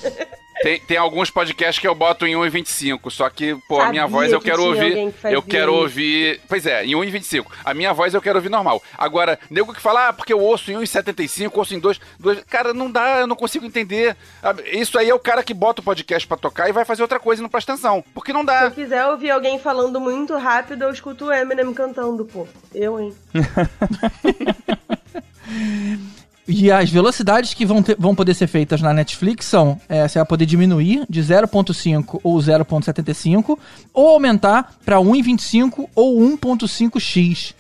Tem, 0.62 0.81
tem 0.81 0.97
alguns 0.97 1.31
podcasts 1.31 1.79
que 1.81 1.87
eu 1.87 1.95
boto 1.95 2.27
em 2.27 2.35
1,25, 2.35 3.11
só 3.11 3.29
que, 3.31 3.55
pô, 3.69 3.81
a 3.81 3.91
minha 3.91 4.03
Sabia 4.03 4.17
voz 4.17 4.33
eu 4.33 4.41
que 4.41 4.50
quero 4.50 4.65
ouvir. 4.65 5.12
que 5.12 5.27
Eu 5.29 5.43
quero 5.43 5.73
isso. 5.73 5.81
ouvir. 5.83 6.41
Pois 6.49 6.67
é, 6.67 6.85
em 6.85 6.93
1,25. 6.93 7.47
A 7.65 7.73
minha 7.75 7.93
voz 7.93 8.15
eu 8.15 8.23
quero 8.23 8.37
ouvir 8.38 8.49
normal. 8.49 8.83
Agora, 8.97 9.38
nego 9.50 9.73
que 9.73 9.81
fala, 9.81 10.09
ah, 10.09 10.12
porque 10.12 10.33
eu 10.33 10.41
ouço 10.41 10.71
em 10.73 10.75
1,75, 10.75 11.50
ouço 11.55 11.75
em 11.75 11.79
2, 11.79 12.00
2. 12.19 12.43
Cara, 12.45 12.75
não 12.75 12.91
dá, 12.91 13.21
eu 13.21 13.27
não 13.27 13.37
consigo 13.37 13.65
entender. 13.67 14.17
Ah, 14.43 14.55
Isso 14.73 14.99
aí 14.99 15.09
é 15.09 15.15
o 15.15 15.19
cara 15.19 15.43
que 15.43 15.55
bota 15.55 15.81
o 15.81 15.85
podcast 15.85 16.27
pra 16.27 16.37
tocar 16.37 16.69
e 16.69 16.73
vai 16.73 16.85
fazer 16.85 17.03
outra 17.03 17.21
coisa 17.21 17.41
e 17.41 17.45
não 17.45 17.50
presta 17.50 17.73
atenção. 17.73 18.05
Porque 18.15 18.33
não 18.33 18.41
Se 18.41 18.47
dá. 18.47 18.65
eu 18.65 18.71
quiser 18.73 19.07
ouvir 19.07 19.31
alguém 19.31 19.59
falando 19.59 20.00
muito 20.00 20.37
rápido, 20.37 20.83
eu 20.85 20.91
escuto 20.91 21.27
o 21.27 21.33
Eminem 21.33 21.73
cantando, 21.73 22.25
pô. 22.25 22.47
Eu, 22.75 22.99
hein? 23.00 23.15
E 26.50 26.71
as 26.73 26.88
velocidades 26.88 27.52
que 27.52 27.67
vão, 27.67 27.83
ter- 27.83 27.97
vão 27.99 28.14
poder 28.14 28.33
ser 28.33 28.47
feitas 28.47 28.81
na 28.81 28.95
Netflix 28.95 29.45
são: 29.45 29.78
é, 29.88 30.09
você 30.09 30.19
vai 30.19 30.26
poder 30.26 30.47
diminuir 30.47 31.05
de 31.09 31.21
0.5 31.23 32.21
ou 32.25 32.38
0.75, 32.38 33.59
ou 33.93 34.09
aumentar 34.09 34.75
para 34.85 34.97
1.25 34.97 35.88
ou 35.95 36.19
1.5x. 36.21 37.55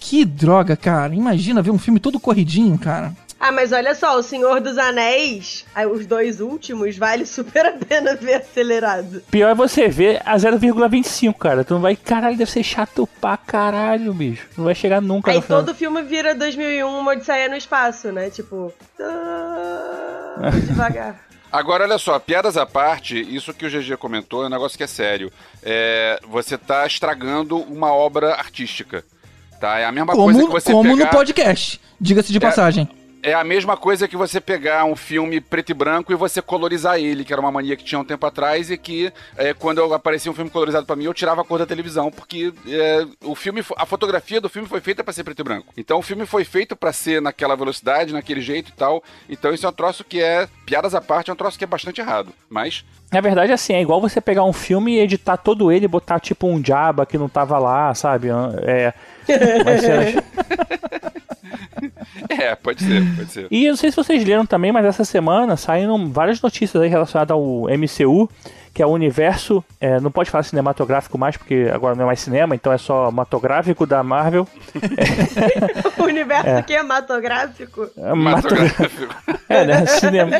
Que 0.00 0.24
droga, 0.24 0.76
cara. 0.76 1.14
Imagina 1.14 1.62
ver 1.62 1.70
um 1.70 1.78
filme 1.78 2.00
todo 2.00 2.18
corridinho, 2.18 2.76
cara. 2.76 3.12
Ah, 3.44 3.50
mas 3.50 3.72
olha 3.72 3.92
só, 3.92 4.16
O 4.16 4.22
Senhor 4.22 4.60
dos 4.60 4.78
Anéis, 4.78 5.66
aí 5.74 5.84
os 5.84 6.06
dois 6.06 6.40
últimos, 6.40 6.96
vale 6.96 7.26
super 7.26 7.66
a 7.66 7.72
pena 7.72 8.14
ver 8.14 8.34
acelerado. 8.34 9.20
Pior 9.32 9.48
é 9.50 9.54
você 9.54 9.88
ver 9.88 10.22
a 10.24 10.36
0,25, 10.36 11.34
cara. 11.36 11.64
Tu 11.64 11.74
não 11.74 11.80
vai. 11.80 11.96
Caralho, 11.96 12.36
deve 12.36 12.52
ser 12.52 12.62
chato 12.62 13.04
pra 13.20 13.36
caralho, 13.36 14.14
bicho. 14.14 14.46
Não 14.56 14.66
vai 14.66 14.76
chegar 14.76 15.00
nunca 15.00 15.32
Aí 15.32 15.38
no 15.38 15.42
final. 15.42 15.64
todo 15.64 15.74
filme 15.74 16.02
vira 16.02 16.36
2001, 16.36 16.86
uma 16.86 17.10
Odisseia 17.10 17.48
no 17.48 17.56
espaço, 17.56 18.12
né? 18.12 18.30
Tipo... 18.30 18.72
devagar. 20.68 21.18
Agora, 21.50 21.82
olha 21.82 21.98
só, 21.98 22.20
piadas 22.20 22.56
à 22.56 22.64
parte, 22.64 23.20
isso 23.20 23.52
que 23.52 23.66
o 23.66 23.68
GG 23.68 23.96
comentou 23.96 24.44
é 24.44 24.46
um 24.46 24.50
negócio 24.50 24.78
que 24.78 24.84
é 24.84 24.86
sério. 24.86 25.32
É, 25.64 26.20
você 26.28 26.56
tá 26.56 26.86
estragando 26.86 27.58
uma 27.58 27.92
obra 27.92 28.34
artística. 28.34 29.04
Tá? 29.60 29.80
É 29.80 29.84
a 29.84 29.90
mesma 29.90 30.14
coisa 30.14 30.38
que 30.38 30.46
Como, 30.46 30.60
você 30.60 30.70
como 30.72 30.96
pegar... 30.96 31.04
no 31.06 31.10
podcast, 31.10 31.80
diga-se 32.00 32.32
de 32.32 32.38
passagem. 32.38 32.88
É 33.22 33.34
a 33.34 33.44
mesma 33.44 33.76
coisa 33.76 34.08
que 34.08 34.16
você 34.16 34.40
pegar 34.40 34.84
um 34.84 34.96
filme 34.96 35.40
preto 35.40 35.70
e 35.70 35.74
branco 35.74 36.12
e 36.12 36.16
você 36.16 36.42
colorizar 36.42 36.98
ele, 36.98 37.24
que 37.24 37.32
era 37.32 37.40
uma 37.40 37.52
mania 37.52 37.76
que 37.76 37.84
tinha 37.84 38.00
um 38.00 38.04
tempo 38.04 38.26
atrás 38.26 38.68
e 38.68 38.76
que 38.76 39.12
é, 39.36 39.54
quando 39.54 39.94
aparecia 39.94 40.30
um 40.30 40.34
filme 40.34 40.50
colorizado 40.50 40.84
pra 40.84 40.96
mim, 40.96 41.04
eu 41.04 41.14
tirava 41.14 41.40
a 41.40 41.44
cor 41.44 41.56
da 41.56 41.64
televisão, 41.64 42.10
porque 42.10 42.52
é, 42.66 43.06
o 43.22 43.36
filme, 43.36 43.64
a 43.76 43.86
fotografia 43.86 44.40
do 44.40 44.48
filme 44.48 44.66
foi 44.66 44.80
feita 44.80 45.04
pra 45.04 45.12
ser 45.12 45.22
preto 45.22 45.38
e 45.38 45.44
branco. 45.44 45.72
Então 45.76 46.00
o 46.00 46.02
filme 46.02 46.26
foi 46.26 46.44
feito 46.44 46.74
pra 46.74 46.92
ser 46.92 47.22
naquela 47.22 47.54
velocidade, 47.54 48.12
naquele 48.12 48.40
jeito 48.40 48.70
e 48.70 48.72
tal. 48.72 49.04
Então 49.28 49.54
isso 49.54 49.66
é 49.66 49.68
um 49.68 49.72
troço 49.72 50.02
que 50.02 50.20
é, 50.20 50.48
piadas 50.66 50.92
à 50.92 51.00
parte, 51.00 51.30
é 51.30 51.32
um 51.32 51.36
troço 51.36 51.56
que 51.56 51.62
é 51.62 51.66
bastante 51.66 52.00
errado. 52.00 52.32
Mas 52.50 52.84
Na 53.12 53.20
verdade, 53.20 53.52
assim, 53.52 53.74
é 53.74 53.80
igual 53.82 54.00
você 54.00 54.20
pegar 54.20 54.42
um 54.44 54.52
filme 54.52 54.94
e 54.94 55.00
editar 55.00 55.36
todo 55.36 55.70
ele 55.70 55.84
e 55.84 55.88
botar 55.88 56.18
tipo 56.18 56.46
um 56.46 56.64
Jabba 56.64 57.04
que 57.04 57.18
não 57.18 57.28
tava 57.28 57.58
lá, 57.58 57.94
sabe? 57.94 58.28
É. 58.62 58.92
Ser- 59.80 60.24
é, 62.28 62.54
pode 62.54 62.82
ser, 62.82 63.16
pode 63.16 63.30
ser. 63.30 63.46
E 63.50 63.64
eu 63.66 63.70
não 63.70 63.76
sei 63.76 63.90
se 63.90 63.96
vocês 63.96 64.24
leram 64.24 64.46
também, 64.46 64.72
mas 64.72 64.84
essa 64.84 65.04
semana 65.04 65.56
saíram 65.56 66.10
várias 66.10 66.40
notícias 66.40 66.82
aí 66.82 66.88
relacionadas 66.88 67.32
ao 67.34 67.66
MCU, 67.68 68.28
que 68.74 68.82
é 68.82 68.86
o 68.86 68.90
universo, 68.90 69.62
é, 69.80 70.00
não 70.00 70.10
pode 70.10 70.30
falar 70.30 70.44
cinematográfico 70.44 71.18
mais, 71.18 71.36
porque 71.36 71.70
agora 71.72 71.94
não 71.94 72.04
é 72.04 72.06
mais 72.06 72.20
cinema, 72.20 72.54
então 72.54 72.72
é 72.72 72.78
só 72.78 73.10
matográfico 73.10 73.86
da 73.86 74.02
Marvel. 74.02 74.46
O 75.98 76.04
universo 76.04 76.64
kinematográfico. 76.66 77.88
É, 77.96 78.12
mato- 78.14 78.42
Matográfico. 78.54 79.14
é, 79.48 79.64
né? 79.64 79.86
Cinema. 79.86 80.36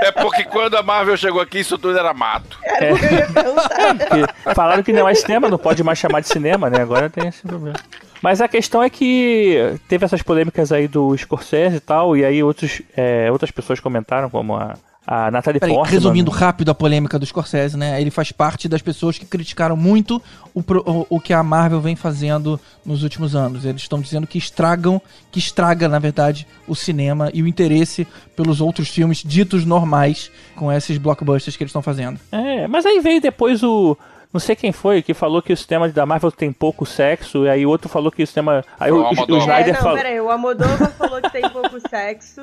É 0.00 0.12
porque 0.12 0.44
quando 0.44 0.76
a 0.76 0.82
Marvel 0.82 1.16
chegou 1.16 1.40
aqui, 1.40 1.58
isso 1.60 1.76
tudo 1.76 1.98
era 1.98 2.14
mato. 2.14 2.58
Era 2.64 2.94
que. 2.96 3.04
Porque 4.44 4.54
falaram 4.54 4.82
que 4.82 4.92
não 4.92 5.00
é 5.00 5.02
mais 5.04 5.20
cinema, 5.20 5.48
não 5.48 5.58
pode 5.58 5.82
mais 5.82 5.98
chamar 5.98 6.20
de 6.20 6.28
cinema, 6.28 6.70
né? 6.70 6.80
Agora 6.80 7.10
tem 7.10 7.28
esse 7.28 7.42
problema. 7.42 7.76
Mas 8.22 8.40
a 8.40 8.48
questão 8.48 8.82
é 8.82 8.88
que 8.88 9.78
teve 9.88 10.04
essas 10.04 10.22
polêmicas 10.22 10.72
aí 10.72 10.88
do 10.88 11.14
Scorsese 11.16 11.76
e 11.76 11.80
tal, 11.80 12.16
e 12.16 12.24
aí 12.24 12.42
outros, 12.42 12.80
é, 12.96 13.30
outras 13.30 13.50
pessoas 13.50 13.80
comentaram, 13.80 14.30
como 14.30 14.56
a, 14.56 14.74
a 15.06 15.30
Natalie 15.30 15.60
Peraí, 15.60 15.74
Portman. 15.74 15.92
resumindo 15.92 16.30
rápido 16.30 16.70
a 16.70 16.74
polêmica 16.74 17.18
do 17.18 17.26
Scorsese, 17.26 17.76
né? 17.76 18.00
Ele 18.00 18.10
faz 18.10 18.32
parte 18.32 18.68
das 18.68 18.80
pessoas 18.80 19.18
que 19.18 19.26
criticaram 19.26 19.76
muito 19.76 20.20
o, 20.54 20.60
o, 20.60 21.06
o 21.10 21.20
que 21.20 21.32
a 21.32 21.42
Marvel 21.42 21.80
vem 21.80 21.94
fazendo 21.94 22.58
nos 22.84 23.02
últimos 23.02 23.36
anos. 23.36 23.64
Eles 23.64 23.82
estão 23.82 24.00
dizendo 24.00 24.26
que 24.26 24.38
estragam, 24.38 25.00
que 25.30 25.38
estraga, 25.38 25.88
na 25.88 25.98
verdade, 25.98 26.46
o 26.66 26.74
cinema 26.74 27.30
e 27.34 27.42
o 27.42 27.46
interesse 27.46 28.06
pelos 28.34 28.60
outros 28.60 28.88
filmes 28.88 29.22
ditos 29.22 29.64
normais 29.64 30.30
com 30.56 30.72
esses 30.72 30.96
blockbusters 30.96 31.56
que 31.56 31.62
eles 31.62 31.70
estão 31.70 31.82
fazendo. 31.82 32.18
É, 32.32 32.66
mas 32.66 32.86
aí 32.86 33.00
veio 33.00 33.20
depois 33.20 33.62
o. 33.62 33.96
Não 34.34 34.40
sei 34.40 34.56
quem 34.56 34.72
foi 34.72 35.00
que 35.00 35.14
falou 35.14 35.40
que 35.40 35.52
o 35.52 35.56
sistema 35.56 35.88
da 35.88 36.04
Marvel 36.04 36.32
tem 36.32 36.50
pouco 36.52 36.84
sexo, 36.84 37.46
e 37.46 37.48
aí 37.48 37.64
o 37.64 37.68
outro 37.70 37.88
falou 37.88 38.10
que 38.10 38.20
o 38.22 38.26
sistema. 38.26 38.64
Aí 38.80 38.90
o, 38.90 38.96
o 38.96 39.00
o, 39.02 39.06
Almodóvar. 39.06 39.38
É, 39.38 39.38
Snyder 39.44 39.74
não, 39.74 39.80
falou. 39.80 39.96
peraí, 39.96 40.20
o 40.20 40.28
Amodova 40.30 40.86
falou 40.88 41.22
que 41.22 41.30
tem 41.30 41.48
pouco 41.48 41.78
sexo. 41.88 42.42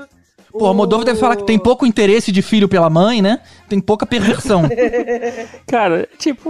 Pô, 0.51 0.67
a 0.67 0.74
Moldova 0.74 1.05
deve 1.05 1.19
falar 1.19 1.36
que 1.38 1.43
tem 1.45 1.57
pouco 1.60 1.86
interesse 1.86 2.31
de 2.31 2.41
filho 2.41 2.67
pela 2.67 2.89
mãe, 2.89 3.21
né? 3.21 3.39
Tem 3.69 3.79
pouca 3.79 4.05
perversão. 4.05 4.63
Cara, 5.67 6.07
tipo, 6.17 6.50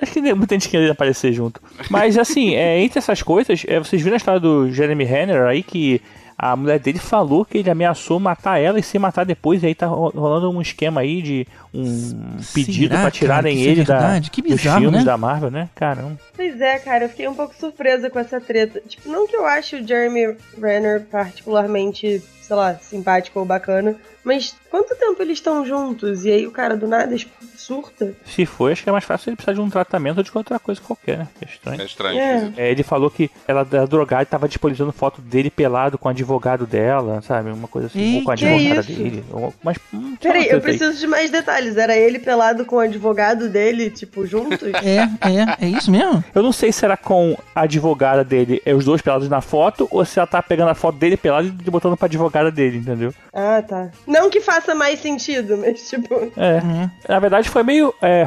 acho 0.00 0.12
que 0.12 0.34
muita 0.34 0.54
gente 0.54 0.68
queria 0.68 0.92
aparecer 0.92 1.32
junto. 1.32 1.60
Mas 1.90 2.16
assim, 2.16 2.54
é, 2.54 2.80
entre 2.80 2.98
essas 2.98 3.22
coisas, 3.22 3.62
é, 3.66 3.78
vocês 3.78 4.00
viram 4.00 4.14
a 4.14 4.16
história 4.16 4.40
do 4.40 4.70
Jeremy 4.70 5.04
Renner 5.04 5.42
aí 5.42 5.62
que 5.62 6.00
a 6.38 6.56
mulher 6.56 6.78
dele 6.78 6.98
falou 6.98 7.44
que 7.44 7.58
ele 7.58 7.68
ameaçou 7.70 8.18
matar 8.18 8.58
ela 8.58 8.78
e 8.80 8.82
se 8.82 8.98
matar 8.98 9.24
depois, 9.26 9.62
e 9.62 9.66
aí 9.66 9.74
tá 9.74 9.86
ro- 9.86 10.08
rolando 10.16 10.50
um 10.50 10.62
esquema 10.62 11.02
aí 11.02 11.20
de 11.20 11.46
um 11.72 12.36
pedido 12.52 12.96
pra 12.96 13.10
tirarem 13.10 13.56
cara, 13.56 13.68
é 13.68 13.70
ele 13.72 13.84
da? 13.84 14.20
Que 14.30 14.42
dos 14.42 14.52
bizarro, 14.56 14.80
filmes 14.80 15.00
né? 15.00 15.04
da 15.04 15.16
Marvel, 15.16 15.50
né? 15.50 15.68
Caramba. 15.74 16.18
Pois 16.36 16.60
é, 16.60 16.78
cara, 16.78 17.04
eu 17.04 17.08
fiquei 17.08 17.28
um 17.28 17.34
pouco 17.34 17.54
surpresa 17.54 18.10
com 18.10 18.18
essa 18.18 18.40
treta. 18.40 18.80
Tipo, 18.86 19.08
não 19.08 19.26
que 19.26 19.36
eu 19.36 19.46
ache 19.46 19.76
o 19.76 19.86
Jeremy 19.86 20.36
Renner 20.60 21.02
particularmente, 21.10 22.22
sei 22.42 22.56
lá, 22.56 22.74
simpático 22.74 23.38
ou 23.38 23.44
bacana, 23.44 23.96
mas 24.24 24.54
quanto 24.70 24.94
tempo 24.96 25.22
eles 25.22 25.38
estão 25.38 25.64
juntos? 25.64 26.24
E 26.24 26.30
aí 26.30 26.46
o 26.46 26.50
cara 26.50 26.76
do 26.76 26.86
nada 26.86 27.16
surta? 27.56 28.12
Se 28.26 28.44
foi, 28.44 28.72
acho 28.72 28.82
que 28.82 28.88
é 28.88 28.92
mais 28.92 29.04
fácil 29.04 29.30
ele 29.30 29.36
precisar 29.36 29.54
de 29.54 29.60
um 29.60 29.70
tratamento 29.70 30.22
do 30.22 30.30
que 30.30 30.36
outra 30.36 30.58
coisa 30.58 30.80
qualquer, 30.80 31.18
né? 31.18 31.28
É 31.40 31.44
estranho. 31.46 31.80
É 31.80 31.84
estranho. 31.84 32.18
É. 32.18 32.52
É, 32.56 32.70
ele 32.70 32.82
falou 32.82 33.10
que 33.10 33.30
ela 33.48 33.66
era 33.70 33.86
drogada 33.86 34.22
e 34.22 34.26
tava 34.26 34.48
disponibilizando 34.48 34.92
foto 34.92 35.20
dele 35.22 35.50
pelado 35.50 35.96
com 35.96 36.08
o 36.08 36.10
advogado 36.10 36.66
dela, 36.66 37.22
sabe? 37.22 37.50
Uma 37.50 37.68
coisa 37.68 37.86
assim, 37.88 38.16
ou 38.18 38.24
com 38.24 38.30
a 38.30 38.34
advogada 38.34 38.82
dele. 38.82 39.24
ou- 39.30 39.54
Mas, 39.62 39.78
hum, 39.92 40.16
Peraí, 40.20 40.42
eu 40.42 40.48
treta 40.60 40.66
aí. 40.68 40.78
preciso 40.78 40.98
de 41.00 41.06
mais 41.06 41.30
detalhes. 41.30 41.59
Era 41.76 41.96
ele 41.96 42.18
pelado 42.18 42.64
com 42.64 42.76
o 42.76 42.80
advogado 42.80 43.48
dele, 43.48 43.90
tipo, 43.90 44.26
juntos? 44.26 44.60
É, 44.82 45.02
é, 45.28 45.66
é 45.66 45.68
isso 45.68 45.90
mesmo? 45.90 46.24
Eu 46.34 46.42
não 46.42 46.52
sei 46.52 46.72
se 46.72 46.84
era 46.84 46.96
com 46.96 47.36
a 47.54 47.62
advogada 47.62 48.24
dele, 48.24 48.62
é 48.64 48.74
os 48.74 48.84
dois 48.84 49.02
pelados 49.02 49.28
na 49.28 49.40
foto, 49.40 49.86
ou 49.90 50.04
se 50.04 50.18
ela 50.18 50.26
tá 50.26 50.42
pegando 50.42 50.70
a 50.70 50.74
foto 50.74 50.96
dele 50.96 51.16
pelado 51.16 51.48
e 51.48 51.70
botando 51.70 51.96
pra 51.96 52.06
advogada 52.06 52.50
dele, 52.50 52.78
entendeu? 52.78 53.12
ah, 53.32 53.62
tá. 53.66 53.90
Não 54.06 54.30
que 54.30 54.40
faça 54.40 54.74
mais 54.74 55.00
sentido, 55.00 55.56
mas 55.58 55.88
tipo. 55.88 56.14
É. 56.36 56.56
É. 56.56 56.90
Na 57.12 57.18
verdade 57.18 57.48
foi 57.48 57.62
meio 57.62 57.94
é, 58.00 58.24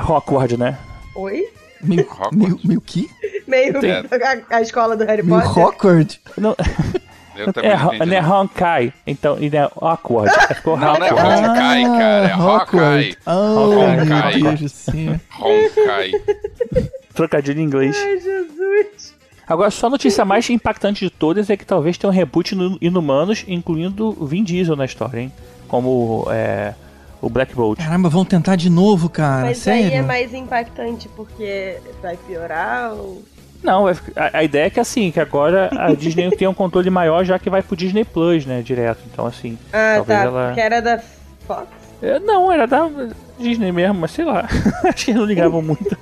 né? 0.57 0.77
Oi? 1.15 1.47
Meio, 1.81 2.01
Hogwarts. 2.01 2.37
meio, 2.37 2.59
meio 2.63 2.81
que? 2.81 3.09
Meio 3.47 3.73
a, 4.49 4.57
a 4.57 4.61
escola 4.61 4.95
do 4.95 5.05
Harry 5.05 5.23
Meio 5.23 5.41
Potter. 5.41 5.63
awkward. 5.63 6.21
Não, 6.37 6.55
Eu 7.35 7.51
também 7.51 7.71
é, 7.71 8.05
não 8.05 8.15
é 8.15 8.21
Honkai, 8.21 8.93
então, 9.05 9.37
e 9.39 9.49
não 9.49 9.59
é 9.59 9.71
awkward. 9.81 10.33
É, 10.49 10.53
ficou 10.53 10.77
Não, 10.77 10.93
não 10.93 11.05
é. 11.05 11.11
Honkai, 11.13 11.83
cara, 11.83 12.27
é 14.29 14.39
Deus 14.39 14.59
do 14.59 14.69
céu. 14.69 15.19
Honkai. 15.39 16.11
Trocadilho 17.13 17.59
em 17.59 17.63
inglês. 17.63 17.95
Ai, 17.97 18.19
Jesus. 18.19 19.15
Agora, 19.47 19.69
só 19.69 19.87
a 19.87 19.89
notícia 19.89 20.23
mais 20.23 20.49
impactante 20.49 21.05
de 21.05 21.11
todas 21.11 21.49
é 21.49 21.57
que 21.57 21.65
talvez 21.65 21.97
tenha 21.97 22.09
um 22.09 22.13
reboot 22.13 22.55
no 22.55 22.77
Inumanos, 22.81 23.43
incluindo 23.47 24.15
o 24.19 24.25
Vin 24.25 24.43
Diesel 24.43 24.75
na 24.75 24.85
história, 24.85 25.19
hein? 25.19 25.31
Como 25.67 26.27
é, 26.31 26.73
o 27.21 27.29
Black 27.29 27.53
Bolt. 27.53 27.77
Caramba, 27.77 28.09
vão 28.09 28.23
tentar 28.23 28.55
de 28.55 28.69
novo, 28.69 29.09
cara. 29.09 29.47
Mas 29.47 29.59
Sério? 29.59 29.87
aí 29.87 29.93
é 29.93 30.01
mais 30.01 30.33
impactante 30.33 31.09
porque 31.09 31.77
vai 32.01 32.17
piorar 32.17 32.93
ou. 32.93 33.23
Não, 33.63 33.93
ficar- 33.95 34.31
a, 34.33 34.37
a 34.39 34.43
ideia 34.43 34.65
é 34.65 34.69
que 34.69 34.79
assim, 34.79 35.09
que 35.11 35.19
agora 35.19 35.69
a 35.71 35.93
Disney 35.93 36.29
tem 36.31 36.47
um 36.47 36.53
controle 36.53 36.89
maior 36.89 37.23
já 37.23 37.39
que 37.39 37.49
vai 37.49 37.61
pro 37.63 37.75
Disney 37.75 38.03
Plus, 38.03 38.45
né, 38.45 38.61
direto. 38.61 38.99
Então 39.11 39.25
assim, 39.25 39.57
Ah, 39.71 39.93
talvez 39.97 40.19
tá. 40.19 40.25
ela... 40.25 40.45
Porque 40.47 40.61
era 40.61 40.81
da 40.81 41.01
Fox. 41.47 41.67
É, 42.01 42.19
não, 42.19 42.51
era 42.51 42.67
da 42.67 42.89
Disney 43.39 43.71
mesmo, 43.71 43.95
mas 44.01 44.11
sei 44.11 44.25
lá. 44.25 44.47
Acho 44.83 45.05
que 45.05 45.11
eles 45.11 45.19
não 45.21 45.25
ligavam 45.27 45.61
muito. 45.61 45.97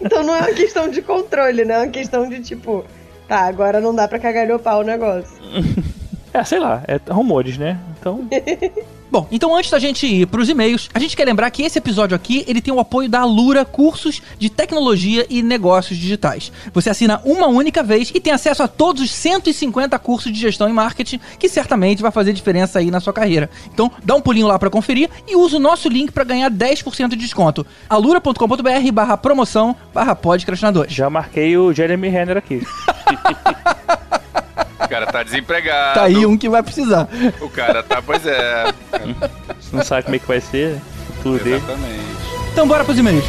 Então 0.00 0.22
não 0.22 0.34
é 0.34 0.40
uma 0.40 0.52
questão 0.54 0.88
de 0.88 1.02
controle, 1.02 1.64
né? 1.64 1.74
É 1.74 1.78
uma 1.78 1.88
questão 1.88 2.28
de 2.28 2.40
tipo. 2.40 2.84
Tá, 3.28 3.40
agora 3.40 3.80
não 3.80 3.94
dá 3.94 4.06
pra 4.08 4.18
cagar 4.18 4.50
o 4.50 4.58
pau 4.58 4.80
o 4.80 4.84
negócio. 4.84 5.34
É, 6.36 6.42
sei 6.42 6.58
lá, 6.58 6.82
é 6.88 6.98
rumores, 7.12 7.56
né? 7.56 7.78
Então, 8.00 8.26
Bom, 9.14 9.28
então 9.30 9.54
antes 9.54 9.70
da 9.70 9.78
gente 9.78 10.08
ir 10.08 10.26
pros 10.26 10.48
e-mails, 10.48 10.90
a 10.92 10.98
gente 10.98 11.16
quer 11.16 11.24
lembrar 11.24 11.48
que 11.52 11.62
esse 11.62 11.78
episódio 11.78 12.16
aqui, 12.16 12.44
ele 12.48 12.60
tem 12.60 12.74
o 12.74 12.80
apoio 12.80 13.08
da 13.08 13.20
Alura 13.20 13.64
Cursos 13.64 14.20
de 14.40 14.50
Tecnologia 14.50 15.24
e 15.30 15.40
Negócios 15.40 15.96
Digitais. 15.96 16.50
Você 16.72 16.90
assina 16.90 17.20
uma 17.24 17.46
única 17.46 17.80
vez 17.80 18.10
e 18.12 18.18
tem 18.18 18.32
acesso 18.32 18.64
a 18.64 18.66
todos 18.66 19.00
os 19.00 19.12
150 19.12 19.96
cursos 20.00 20.32
de 20.32 20.40
gestão 20.40 20.68
e 20.68 20.72
marketing, 20.72 21.20
que 21.38 21.48
certamente 21.48 22.02
vai 22.02 22.10
fazer 22.10 22.32
diferença 22.32 22.80
aí 22.80 22.90
na 22.90 22.98
sua 22.98 23.12
carreira. 23.12 23.48
Então, 23.72 23.88
dá 24.02 24.16
um 24.16 24.20
pulinho 24.20 24.48
lá 24.48 24.58
para 24.58 24.68
conferir 24.68 25.08
e 25.28 25.36
usa 25.36 25.58
o 25.58 25.60
nosso 25.60 25.88
link 25.88 26.10
para 26.10 26.24
ganhar 26.24 26.50
10% 26.50 27.10
de 27.10 27.16
desconto. 27.16 27.64
alura.com.br 27.88 28.92
barra 28.92 29.16
promoção 29.16 29.76
barra 29.94 30.16
podcastinadores. 30.16 30.92
Já 30.92 31.08
marquei 31.08 31.56
o 31.56 31.72
Jeremy 31.72 32.08
Renner 32.08 32.36
aqui. 32.36 32.66
O 34.94 34.96
cara 34.96 35.10
tá 35.10 35.22
desempregado. 35.24 35.94
Tá 35.94 36.04
aí 36.04 36.24
um 36.24 36.38
que 36.38 36.48
vai 36.48 36.62
precisar. 36.62 37.08
O 37.40 37.50
cara 37.50 37.82
tá, 37.82 38.00
pois 38.00 38.24
é. 38.24 38.72
Você 39.60 39.74
não 39.74 39.82
sabe 39.82 40.04
como 40.04 40.14
é 40.14 40.18
que 40.20 40.26
vai 40.28 40.40
ser 40.40 40.76
o 40.76 41.12
futuro 41.14 41.42
dele. 41.42 41.56
Exatamente. 41.56 42.04
Então 42.52 42.68
bora 42.68 42.84
pros 42.84 42.96
e-mails. 42.96 43.24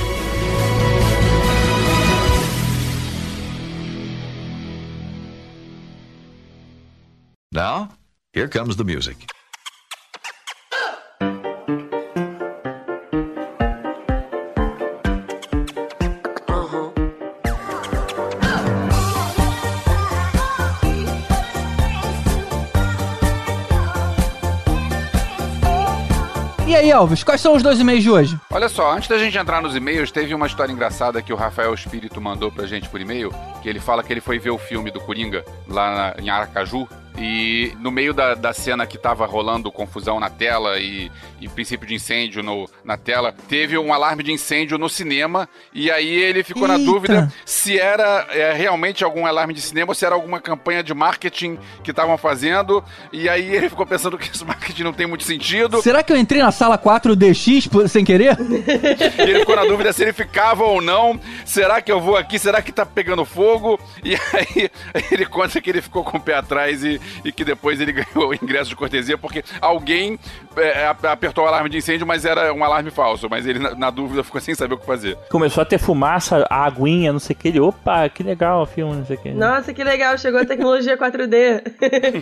Now, 7.51 7.89
here 8.31 8.47
comes 8.47 8.75
the 8.75 8.83
music. 8.83 9.25
Aí, 26.85 26.91
Alves, 26.91 27.23
quais 27.23 27.41
são 27.41 27.55
os 27.55 27.63
dois 27.63 27.79
e-mails 27.79 28.03
de 28.03 28.09
hoje? 28.11 28.39
Olha 28.51 28.69
só, 28.69 28.91
antes 28.91 29.09
da 29.09 29.17
gente 29.17 29.37
entrar 29.37 29.61
nos 29.61 29.75
e-mails, 29.75 30.11
teve 30.11 30.33
uma 30.33 30.45
história 30.47 30.71
engraçada 30.71 31.21
que 31.21 31.33
o 31.33 31.35
Rafael 31.35 31.73
Espírito 31.73 32.21
mandou 32.21 32.51
pra 32.51 32.65
gente 32.67 32.87
por 32.89 33.01
e-mail, 33.01 33.33
que 33.61 33.67
ele 33.69 33.79
fala 33.79 34.03
que 34.03 34.13
ele 34.13 34.21
foi 34.21 34.37
ver 34.39 34.51
o 34.51 34.57
filme 34.57 34.91
do 34.91 34.99
Coringa 35.01 35.43
lá 35.67 36.13
na- 36.17 36.23
em 36.23 36.29
Aracaju. 36.29 36.87
E 37.17 37.73
no 37.79 37.91
meio 37.91 38.13
da, 38.13 38.35
da 38.35 38.53
cena 38.53 38.85
que 38.85 38.97
tava 38.97 39.25
rolando 39.25 39.71
confusão 39.71 40.19
na 40.19 40.29
tela 40.29 40.77
e, 40.79 41.09
e 41.39 41.47
princípio 41.47 41.87
de 41.87 41.93
incêndio 41.95 42.43
no, 42.43 42.69
na 42.83 42.97
tela, 42.97 43.33
teve 43.47 43.77
um 43.77 43.93
alarme 43.93 44.21
de 44.21 44.31
incêndio 44.31 44.77
no 44.77 44.89
cinema. 44.89 45.47
E 45.73 45.89
aí 45.89 46.09
ele 46.09 46.43
ficou 46.43 46.67
na 46.67 46.77
Eita. 46.77 46.85
dúvida 46.85 47.33
se 47.45 47.79
era 47.79 48.27
é, 48.31 48.51
realmente 48.53 49.03
algum 49.03 49.25
alarme 49.25 49.53
de 49.53 49.61
cinema 49.61 49.91
ou 49.91 49.95
se 49.95 50.05
era 50.05 50.13
alguma 50.13 50.41
campanha 50.41 50.83
de 50.83 50.93
marketing 50.93 51.57
que 51.83 51.91
estavam 51.91 52.17
fazendo. 52.17 52.83
E 53.13 53.29
aí 53.29 53.55
ele 53.55 53.69
ficou 53.69 53.85
pensando 53.85 54.17
que 54.17 54.29
esse 54.29 54.43
marketing 54.45 54.83
não 54.83 54.93
tem 54.93 55.07
muito 55.07 55.23
sentido. 55.23 55.81
Será 55.81 56.03
que 56.03 56.11
eu 56.11 56.17
entrei 56.17 56.41
na 56.41 56.51
sala 56.51 56.77
4DX 56.77 57.69
por- 57.69 57.87
sem 57.87 58.03
querer? 58.03 58.37
E 58.39 59.21
ele 59.21 59.39
ficou 59.39 59.55
na 59.55 59.63
dúvida 59.63 59.93
se 59.93 60.03
ele 60.03 60.13
ficava 60.13 60.65
ou 60.65 60.81
não. 60.81 61.19
Será 61.45 61.81
que 61.81 61.91
eu 61.91 62.01
vou 62.01 62.17
aqui? 62.17 62.37
Será 62.37 62.61
que 62.61 62.71
tá 62.71 62.85
pegando 62.85 63.23
fogo? 63.23 63.79
E 64.03 64.15
aí 64.15 64.69
ele 65.11 65.25
conta 65.25 65.61
que 65.61 65.69
ele 65.69 65.81
ficou 65.81 66.03
com 66.03 66.17
o 66.17 66.21
pé 66.21 66.35
atrás 66.35 66.83
e, 66.83 66.99
e 67.23 67.31
que 67.31 67.43
depois 67.43 67.79
ele 67.81 67.91
ganhou 67.93 68.29
o 68.29 68.33
ingresso 68.33 68.69
de 68.69 68.75
cortesia 68.75 69.17
porque 69.17 69.43
alguém 69.61 70.17
é, 70.57 70.87
ap- 70.87 71.05
apertou 71.05 71.43
o 71.43 71.47
alarme 71.47 71.69
de 71.69 71.77
incêndio, 71.77 72.05
mas 72.05 72.25
era 72.25 72.53
um 72.53 72.63
alarme 72.63 72.91
falso. 72.91 73.27
Mas 73.29 73.45
ele, 73.45 73.59
na, 73.59 73.75
na 73.75 73.89
dúvida, 73.89 74.23
ficou 74.23 74.39
sem 74.41 74.55
saber 74.55 74.75
o 74.75 74.77
que 74.77 74.85
fazer. 74.85 75.17
Começou 75.29 75.61
a 75.61 75.65
ter 75.65 75.77
fumaça, 75.77 76.45
a 76.49 76.65
aguinha, 76.65 77.11
não 77.11 77.19
sei 77.19 77.35
o 77.35 77.39
que. 77.39 77.47
Ele, 77.47 77.59
opa, 77.59 78.07
que 78.09 78.23
legal 78.23 78.61
o 78.63 78.65
filme, 78.65 78.95
não 78.95 79.05
sei 79.05 79.15
o 79.15 79.19
que. 79.19 79.29
Nossa, 79.31 79.73
que 79.73 79.83
legal, 79.83 80.17
chegou 80.17 80.39
a 80.41 80.45
tecnologia 80.45 80.97
4D. 80.97 81.61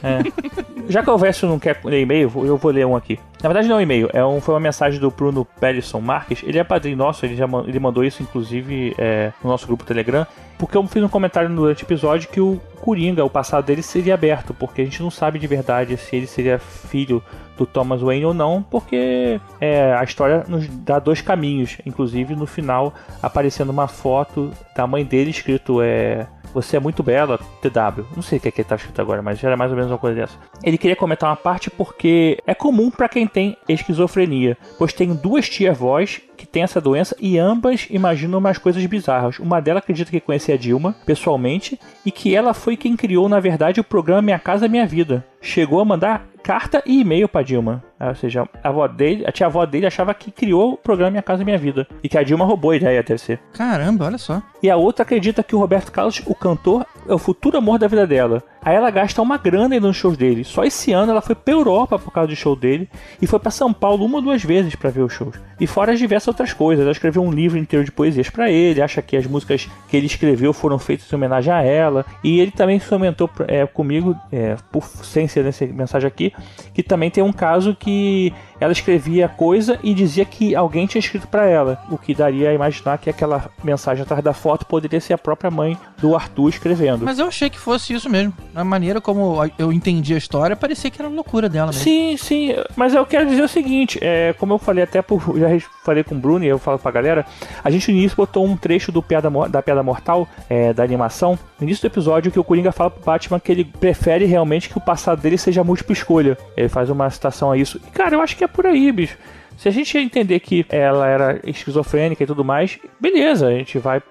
Já 0.90 1.02
que 1.04 1.10
o 1.10 1.18
Verso 1.18 1.48
não 1.48 1.60
quer 1.60 1.80
ler 1.84 2.02
e-mail, 2.02 2.32
eu 2.46 2.58
vou 2.58 2.72
ler 2.72 2.86
um 2.86 2.96
aqui. 2.96 3.20
Na 3.42 3.50
verdade, 3.50 3.68
não 3.68 3.76
é 3.76 3.80
um 3.80 3.82
e-mail, 3.82 4.10
é 4.14 4.26
um, 4.26 4.40
foi 4.40 4.54
uma 4.54 4.60
mensagem 4.60 5.00
do 5.00 5.10
Bruno 5.12 5.46
Pellison 5.60 6.00
Marques. 6.00 6.42
Ele 6.44 6.58
é 6.58 6.64
padrinho 6.64 6.98
nosso, 6.98 7.26
ele, 7.26 7.36
já, 7.36 7.46
ele 7.68 7.80
mandou 7.80 8.04
isso, 8.04 8.22
inclusive, 8.24 8.94
é, 8.98 9.32
no 9.44 9.50
nosso 9.50 9.66
grupo 9.68 9.84
Telegram. 9.84 10.26
Porque 10.64 10.78
eu 10.78 10.88
fiz 10.88 11.04
um 11.04 11.10
comentário 11.10 11.54
durante 11.54 11.84
o 11.84 11.86
episódio 11.86 12.30
que 12.30 12.40
o 12.40 12.58
Coringa, 12.80 13.26
o 13.26 13.30
passado 13.30 13.66
dele, 13.66 13.84
seria 13.84 14.14
aberto. 14.14 14.54
Porque 14.54 14.82
a 14.82 14.86
gente 14.86 15.04
não 15.04 15.12
sabe 15.12 15.38
de 15.38 15.46
verdade 15.46 15.98
se 15.98 16.16
ele 16.16 16.26
seria 16.26 16.58
filho 16.58 17.22
do 17.58 17.66
Thomas 17.66 18.02
Wayne 18.02 18.26
ou 18.26 18.34
não. 18.34 18.64
Porque 18.64 19.40
é, 19.60 19.94
a 19.94 20.04
história 20.04 20.44
nos 20.48 20.68
dá 20.68 21.00
dois 21.00 21.22
caminhos. 21.22 21.78
Inclusive, 21.86 22.36
no 22.36 22.46
final, 22.46 22.94
aparecendo 23.22 23.70
uma 23.70 23.88
foto 23.88 24.52
da 24.76 24.88
mãe 24.88 25.04
dele 25.04 25.30
escrito 25.30 25.82
é, 25.82 26.28
você 26.54 26.78
é 26.78 26.80
muito 26.80 27.02
bela, 27.02 27.40
TW. 27.62 28.06
Não 28.16 28.22
sei 28.22 28.38
o 28.38 28.42
que 28.42 28.48
é 28.48 28.52
que 28.52 28.64
tá 28.64 28.76
escrito 28.76 29.02
agora, 29.02 29.22
mas 29.22 29.44
era 29.44 29.58
mais 29.58 29.72
ou 29.72 29.76
menos 29.76 29.92
uma 29.92 29.98
coisa 29.98 30.22
dessa. 30.22 30.38
Ele 30.64 30.78
queria 30.78 30.96
comentar 30.96 31.30
uma 31.30 31.36
parte 31.36 31.70
porque 31.70 32.38
é 32.46 32.54
comum 32.54 32.92
para 32.92 33.10
quem 33.10 33.26
tem 33.26 33.58
esquizofrenia, 33.68 34.58
pois 34.78 34.94
tem 34.94 35.14
duas 35.14 35.50
tia-avós 35.50 36.22
que 36.38 36.46
têm 36.46 36.64
essa 36.64 36.80
doença 36.80 37.16
e 37.20 37.40
ambas 37.40 37.88
imaginam 37.90 38.38
umas 38.38 38.58
coisas 38.58 38.86
bizarras. 38.86 39.40
Uma 39.40 39.60
delas 39.60 39.82
acredita 39.82 40.12
que 40.12 40.20
conhecia 40.20 40.56
a 40.56 40.58
Dilma 40.58 40.96
pessoalmente 41.06 41.80
e 42.06 42.12
que 42.12 42.36
ela 42.36 42.54
foi 42.54 42.78
quem 42.78 42.96
criou, 42.96 43.28
na 43.28 43.40
verdade, 43.40 43.80
o 43.80 43.84
programa 43.84 44.22
Minha 44.22 44.40
Casa 44.40 44.68
Minha 44.68 44.86
Vida. 44.86 45.26
Chegou 45.42 45.80
a 45.80 45.86
mandar 45.86 46.28
carta 46.44 46.84
e 46.86 47.00
e-mail 47.00 47.30
pra 47.30 47.42
Dilma. 47.42 47.82
Ah, 48.00 48.10
Ou 48.10 48.16
seja, 48.16 48.48
a 48.64 48.70
avó 48.70 48.88
dele, 48.88 49.24
a 49.26 49.32
tia 49.32 49.48
avó 49.48 49.66
dele 49.66 49.86
achava 49.86 50.14
que 50.14 50.32
criou 50.32 50.74
o 50.74 50.78
programa 50.78 51.12
Minha 51.12 51.24
Casa 51.24 51.44
Minha 51.44 51.58
Vida. 51.58 51.88
E 52.04 52.10
que 52.10 52.18
a 52.18 52.24
Dilma 52.24 52.46
roubou 52.46 52.72
a 52.72 52.76
ideia, 52.76 53.04
deve 53.04 53.20
ser. 53.20 53.40
Caramba, 53.54 54.06
olha 54.06 54.18
só. 54.18 54.42
E 54.62 54.70
a 54.70 54.76
outra 54.76 55.04
acredita 55.04 55.44
que 55.44 55.56
o 55.56 55.60
Roberto 55.60 55.92
Carlos, 55.92 56.22
o 56.26 56.36
cantor, 56.36 56.86
é 57.08 57.14
o 57.14 57.18
futuro 57.18 57.58
amor 57.58 57.78
da 57.78 57.88
vida 57.88 58.08
dela. 58.08 58.44
Aí 58.62 58.76
ela 58.76 58.90
gasta 58.90 59.22
uma 59.22 59.38
grana 59.38 59.78
nos 59.80 59.98
shows 59.98 60.16
dele. 60.16 60.44
Só 60.44 60.64
esse 60.64 60.94
ano 60.94 61.12
ela 61.12 61.22
foi 61.22 61.36
pra 61.36 61.54
Europa 61.54 62.00
por 62.00 62.12
causa 62.12 62.30
do 62.30 62.36
show 62.36 62.56
dele 62.56 62.90
e 63.22 63.28
foi 63.28 63.38
pra 63.38 63.52
São 63.52 63.74
Paulo 63.74 64.06
uma 64.06 64.16
ou 64.16 64.22
duas 64.22 64.42
vezes 64.42 64.74
pra 64.76 64.90
ver 64.90 65.02
os 65.02 65.12
shows. 65.12 65.36
E 65.60 65.68
fora 65.68 65.92
as 65.92 66.00
diversas 66.00 66.30
outras 66.30 66.54
coisas. 66.54 66.82
Ela 66.82 66.94
escreveu 66.94 67.22
um 67.22 67.32
livro 67.32 67.58
inteiro 67.58 67.84
de 67.84 67.92
poesias 67.92 68.30
pra 68.30 68.50
ele, 68.50 68.82
acha 68.82 69.02
que 69.02 69.18
as 69.18 69.28
músicas 69.28 69.70
que 69.90 69.98
ele 69.98 70.06
escreveu 70.06 70.54
foram 70.54 70.80
feitas 70.80 71.12
em 71.12 71.16
homenagem 71.16 71.52
a 71.52 71.62
ela. 71.62 72.06
E 72.24 72.40
ele 72.40 72.52
também 72.52 72.80
comentou 72.80 73.30
é, 73.48 73.66
comigo, 73.66 74.16
é, 74.32 74.56
por, 74.72 74.86
sem 74.86 75.28
ser 75.28 75.44
nessa 75.44 75.66
mensagem 75.66 76.08
aqui, 76.08 76.34
que 76.74 76.82
também 76.82 77.10
tem 77.10 77.22
um 77.24 77.34
caso 77.34 77.76
que 77.84 78.34
ela 78.64 78.72
escrevia 78.72 79.28
coisa 79.28 79.78
e 79.84 79.94
dizia 79.94 80.26
que 80.26 80.56
alguém 80.56 80.88
tinha 80.88 81.00
escrito 81.00 81.28
pra 81.28 81.46
ela, 81.46 81.82
o 81.90 81.98
que 81.98 82.14
daria 82.14 82.50
a 82.50 82.54
imaginar 82.54 82.98
que 82.98 83.10
aquela 83.10 83.50
mensagem 83.64 84.04
atrás 84.04 84.24
da 84.24 84.34
foto 84.34 84.66
poderia 84.66 85.00
ser 85.00 85.14
a 85.14 85.18
própria 85.18 85.52
mãe 85.52 85.78
do 85.98 86.16
Arthur 86.16 86.50
escrevendo. 86.50 87.06
Mas 87.06 87.20
eu 87.20 87.28
achei 87.28 87.50
que 87.50 87.60
fosse 87.60 87.94
isso 87.94 88.10
mesmo. 88.10 88.34
A 88.56 88.64
maneira 88.64 89.02
como 89.02 89.38
eu 89.58 89.72
entendi 89.72 90.14
a 90.14 90.18
história, 90.18 90.56
parecia 90.56 90.90
que 90.90 91.02
era 91.02 91.10
loucura 91.10 91.50
dela 91.50 91.68
mesmo. 91.68 91.84
Sim, 91.84 92.18
sim, 92.18 92.56
mas 92.76 92.94
eu 92.94 93.06
quero 93.06 93.28
dizer 93.28 93.44
o 93.44 93.48
seguinte, 93.48 94.00
é, 94.02 94.34
como 94.34 94.54
eu 94.54 94.58
falei 94.58 94.84
até 94.84 95.02
por, 95.02 95.38
já 95.38 95.48
falei 95.84 96.04
com 96.04 96.16
o 96.16 96.18
Bruno 96.18 96.46
e 96.46 96.48
eu 96.48 96.58
falo 96.58 96.80
pra 96.80 96.92
galera, 96.92 97.26
a 97.64 97.70
gente 97.70 97.92
no 97.92 97.98
início 97.98 98.16
botou 98.16 98.46
um 98.46 98.56
trecho 98.56 98.92
do 98.92 99.02
Piada, 99.02 99.30
da 99.50 99.62
Piada 99.62 99.84
Mortal, 99.84 100.28
é, 100.50 100.74
da 100.74 100.84
animação, 100.84 101.38
no 101.60 101.66
início 101.68 101.82
do 101.82 101.92
episódio 101.92 102.32
que 102.32 102.40
o 102.40 102.44
Coringa 102.44 102.72
fala 102.72 102.90
pro 102.90 103.04
Batman 103.04 103.40
que 103.40 103.52
ele 103.52 103.66
prefere 103.66 104.26
realmente 104.26 104.70
que 104.70 104.78
o 104.78 104.82
passado 104.82 105.22
dele 105.22 105.38
seja 105.38 105.64
múltipla 105.64 105.94
escolha. 105.94 106.38
Ele 106.56 106.70
faz 106.70 106.90
uma 106.90 107.10
citação 107.10 107.52
a 107.52 107.58
isso. 107.58 107.80
E 107.88 107.92
cara, 107.92 108.16
eu 108.16 108.22
acho 108.22 108.36
que 108.36 108.44
é 108.44 108.48
por 108.54 108.66
aí, 108.66 108.92
bicho. 108.92 109.18
Se 109.58 109.68
a 109.68 109.72
gente 109.72 109.98
entender 109.98 110.40
que 110.40 110.66
ela 110.70 111.08
era 111.08 111.40
esquizofrênica 111.46 112.24
e 112.24 112.28
tudo 112.28 112.44
mais, 112.44 112.80
beleza, 113.00 113.48
a 113.48 113.52
gente 113.52 113.78
vai 113.80 114.02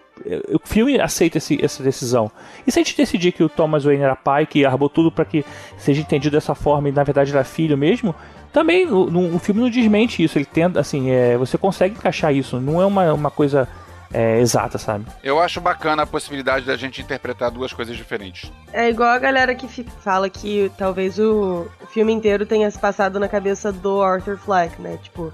o 0.55 0.59
filme 0.65 1.01
aceita 1.01 1.39
esse- 1.39 1.59
essa 1.65 1.83
decisão. 1.83 2.31
E 2.67 2.71
se 2.71 2.79
a 2.79 2.83
gente 2.83 2.97
decidir 2.97 3.33
que 3.33 3.43
o 3.43 3.49
Thomas 3.49 3.83
Wayne 3.85 4.03
era 4.05 4.15
pai, 4.15 4.47
que 4.47 4.65
armou 4.65 4.89
tudo 4.89 5.11
para 5.11 5.25
que 5.25 5.45
seja 5.77 6.01
entendido 6.01 6.37
dessa 6.37 6.55
forma 6.55 6.89
e 6.89 6.93
na 6.93 7.03
verdade 7.03 7.33
era 7.33 7.43
filho 7.43 7.77
mesmo, 7.77 8.15
também 8.53 8.87
o, 8.87 9.35
o 9.35 9.39
filme 9.39 9.61
não 9.63 9.71
desmente 9.71 10.23
isso. 10.23 10.39
Ele 10.39 10.45
tenta, 10.45 10.79
assim, 10.79 11.11
é, 11.11 11.37
você 11.37 11.57
consegue 11.59 11.97
encaixar 11.97 12.33
isso. 12.33 12.61
Não 12.61 12.81
é 12.81 12.87
uma, 12.87 13.13
uma 13.13 13.31
coisa 13.31 13.67
é, 14.13 14.41
exata, 14.41 14.79
sabe? 14.79 15.07
Eu 15.23 15.41
acho 15.41 15.61
bacana 15.61 16.03
a 16.03 16.07
possibilidade 16.07 16.67
da 16.67 16.77
gente 16.77 17.01
interpretar 17.01 17.51
duas 17.51 17.73
coisas 17.73 17.97
diferentes. 17.97 18.53
É 18.73 18.89
igual 18.89 19.11
a 19.11 19.19
galera 19.19 19.55
que 19.55 19.69
fala 19.69 20.29
que 20.29 20.71
talvez 20.77 21.19
o 21.19 21.67
filme 21.91 22.13
inteiro 22.13 22.47
tenha 22.47 22.71
se 22.71 22.79
passado 22.79 23.19
na 23.19 23.29
cabeça 23.29 23.73
do 23.73 24.03
Arthur 24.03 24.39
Fleck, 24.39 24.81
né? 24.81 24.99
Tipo, 25.03 25.33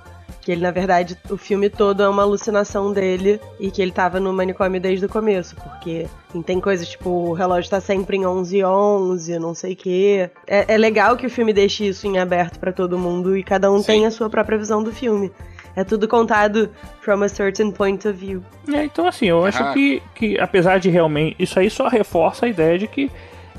que 0.48 0.52
ele, 0.52 0.62
na 0.62 0.70
verdade, 0.70 1.14
o 1.28 1.36
filme 1.36 1.68
todo 1.68 2.02
é 2.02 2.08
uma 2.08 2.22
alucinação 2.22 2.90
dele 2.90 3.38
e 3.60 3.70
que 3.70 3.82
ele 3.82 3.92
tava 3.92 4.18
no 4.18 4.32
manicômio 4.32 4.80
desde 4.80 5.04
o 5.04 5.08
começo, 5.08 5.54
porque 5.56 6.06
assim, 6.26 6.40
tem 6.40 6.58
coisas 6.58 6.88
tipo, 6.88 7.10
o 7.10 7.32
relógio 7.34 7.70
tá 7.70 7.82
sempre 7.82 8.16
em 8.16 8.24
11 8.24 8.64
11, 8.64 9.38
não 9.38 9.54
sei 9.54 9.74
o 9.74 9.76
quê. 9.76 10.30
É, 10.46 10.74
é 10.74 10.78
legal 10.78 11.18
que 11.18 11.26
o 11.26 11.30
filme 11.30 11.52
deixe 11.52 11.86
isso 11.86 12.06
em 12.06 12.18
aberto 12.18 12.58
pra 12.58 12.72
todo 12.72 12.98
mundo 12.98 13.36
e 13.36 13.42
cada 13.42 13.70
um 13.70 13.80
Sim. 13.80 13.84
tem 13.84 14.06
a 14.06 14.10
sua 14.10 14.30
própria 14.30 14.56
visão 14.56 14.82
do 14.82 14.90
filme. 14.90 15.30
É 15.76 15.85
tudo 15.85 16.09
contado 16.09 16.70
from 17.00 17.22
a 17.22 17.28
certain 17.28 17.70
point 17.70 18.07
of 18.09 18.16
view. 18.18 18.42
É, 18.72 18.85
então, 18.85 19.07
assim, 19.07 19.26
eu 19.26 19.44
acho 19.44 19.62
Ah. 19.62 19.72
que, 19.72 20.02
que, 20.14 20.38
apesar 20.40 20.78
de 20.78 20.88
realmente. 20.90 21.37
Isso 21.38 21.59
aí 21.59 21.70
só 21.70 21.88
reforça 21.88 22.46
a 22.46 22.48
ideia 22.48 22.78
de 22.78 22.87
que 22.87 23.11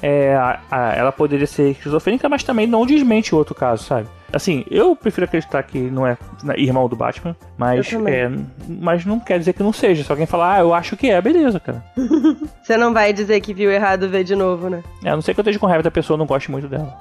é, 0.02 0.34
a- 0.36 0.60
a- 0.72 0.94
ela 0.96 1.12
poderia 1.12 1.46
ser 1.48 1.72
esquizofrênica, 1.72 2.30
mas 2.30 2.42
também 2.44 2.66
não 2.66 2.86
desmente 2.86 3.36
o 3.36 3.38
outro 3.38 3.54
caso, 3.54 3.84
sabe? 3.84 4.08
Assim, 4.32 4.64
eu 4.72 4.96
prefiro 4.96 5.26
acreditar 5.26 5.62
que 5.64 5.78
não 5.78 6.06
é 6.08 6.16
né, 6.44 6.54
irmão 6.58 6.88
do 6.88 6.96
Batman, 6.96 7.36
mas, 7.58 7.92
é, 8.08 8.30
mas 8.68 9.04
não 9.04 9.20
quer 9.20 9.40
dizer 9.40 9.52
que 9.54 9.64
não 9.64 9.74
seja. 9.74 10.04
Se 10.04 10.10
alguém 10.12 10.26
falar, 10.28 10.56
ah, 10.56 10.60
eu 10.60 10.74
acho 10.74 10.96
que 10.96 11.10
é, 11.10 11.20
beleza, 11.22 11.60
cara. 11.60 11.84
Você 12.64 12.78
não 12.78 12.94
vai 12.94 13.12
dizer 13.12 13.42
que 13.42 13.54
viu 13.54 13.70
errado 13.72 14.08
ver 14.08 14.24
de 14.24 14.36
novo, 14.36 14.70
né? 14.70 14.84
É, 15.04 15.10
a 15.10 15.16
não 15.16 15.22
ser 15.22 15.34
que 15.34 15.40
eu 15.40 15.42
esteja 15.42 15.60
com 15.60 15.66
raiva 15.66 15.84
da 15.84 15.92
pessoa 15.92 16.16
não 16.16 16.26
goste 16.28 16.50
muito 16.52 16.68
dela. 16.70 16.98